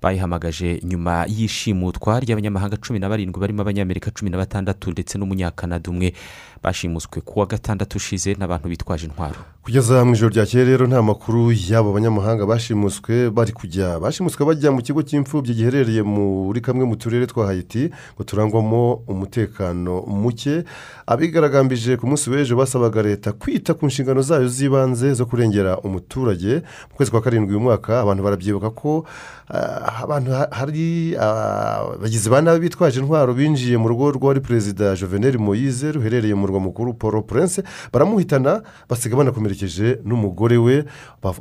[0.06, 6.14] bayihamagaje nyuma y'ishimutwa ry'abanyamahanga cumi na barindwi barimo abanyamerika cumi na batandatu ndetse n'umunyakanada umwe.
[6.66, 9.38] Bashimuswe ku wa gatandatu ushize n'abantu bitwaje intwaro.
[9.66, 14.00] Kugeza mu ijoro ryakeye rero nta makuru y'abo banyamahanga bashimuswe bari kujya.
[14.00, 20.02] Bashimuswe bajya mu kigo cy'imfubyi giherereye muri kamwe mu turere twa hayiti ngo turangwamo umutekano
[20.06, 20.64] muke.
[21.10, 26.62] Abigaragambije ku munsi w'ejo basabaga leta kwita ku nshingano zayo z'ibanze zo kurengera umuturage.
[26.90, 29.06] Mu kwezi kwa karindwi uyu mwaka abantu barabyibuka ko
[29.50, 34.94] ah, abantu ha- hari ah, abagizi ba nabi bitwaje intwaro binjiye mu rugo rw'uwari perezida
[34.96, 40.84] jovenel moyize ruherereye mu murwa mukuru paul prince baramuhitana basiga banakomerekeje n'umugore we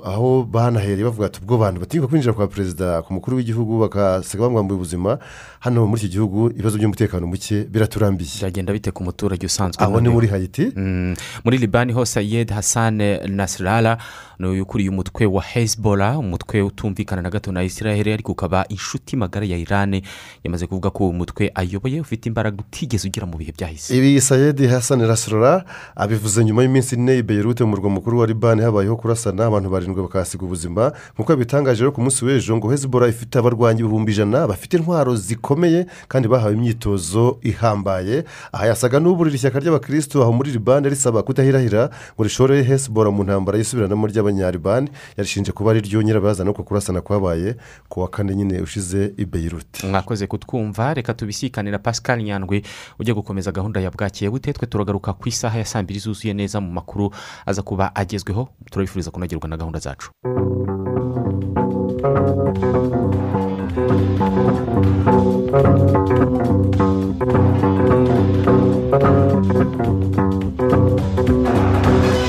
[0.04, 4.76] aho banahereye bavuga ati ubwo bantu batinyuka kwinjira kwa perezida ku mukuru w'igihugu bakasiga bamwambuye
[4.76, 5.18] ubuzima
[5.60, 10.08] hano muri iki gihugu ibibazo by'umutekano muke biraturambiye byagenda bite ku muturage usanzwe aho ni
[10.08, 12.98] muri hayiti Mm, muri libani ho sayed hassan
[13.28, 13.98] nasirara
[14.40, 19.56] ukuriye umutwe wa hezbollah umutwe utumvikana na gato na israel ariko ukaba inshuti magara ya
[19.56, 20.02] irani
[20.44, 24.66] yamaze kuvuga ko uwo mutwe ayoboye ufite imbaraga utigeze ugira mu bihe byahise ibi sayedi
[24.66, 25.64] hasani rasirora
[25.96, 30.02] abivuze nyuma y'iminsi ine i beyirute mu murwa mukuru wa libani habayeho kurasana abantu barindwi
[30.02, 30.92] bakahasiga ubuzima.
[31.14, 35.86] Nk'uko yabitangaje rero ku munsi w'ejo ngo hezbollah ifite abarwanyi ibihumbi ijana bafite intwaro zikomeye
[36.08, 38.24] kandi bahawe imyitozo ihambaye.
[38.52, 43.58] Aha yasaga n'uburira ishyaka ry'abakirisitu aho muri libani risaba kudahirahira ngo rishore hezbollah mu ntambara
[43.58, 47.56] yisubiranamo ry'abanyalibani yarishinje kuba ari ryo nyirabayazana uko kurasana kwabaye
[47.88, 52.62] ku wa kane nyine ushize i beyirute mwakoze kutwumva reka tubisikane na pascal nyandwi
[52.98, 56.60] ujya gukomeza gahunda ya bwakeye bute twe turagaruka ku isaha ya saa mbiri zuzuye neza
[56.60, 57.10] mu makuru
[57.46, 60.10] aza kuba agezweho turabifuriza kunogerwa na gahunda zacu.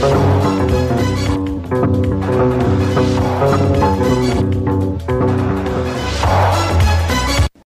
[0.02, 0.35] thank you
[1.88, 2.06] Thank
[4.40, 4.45] you.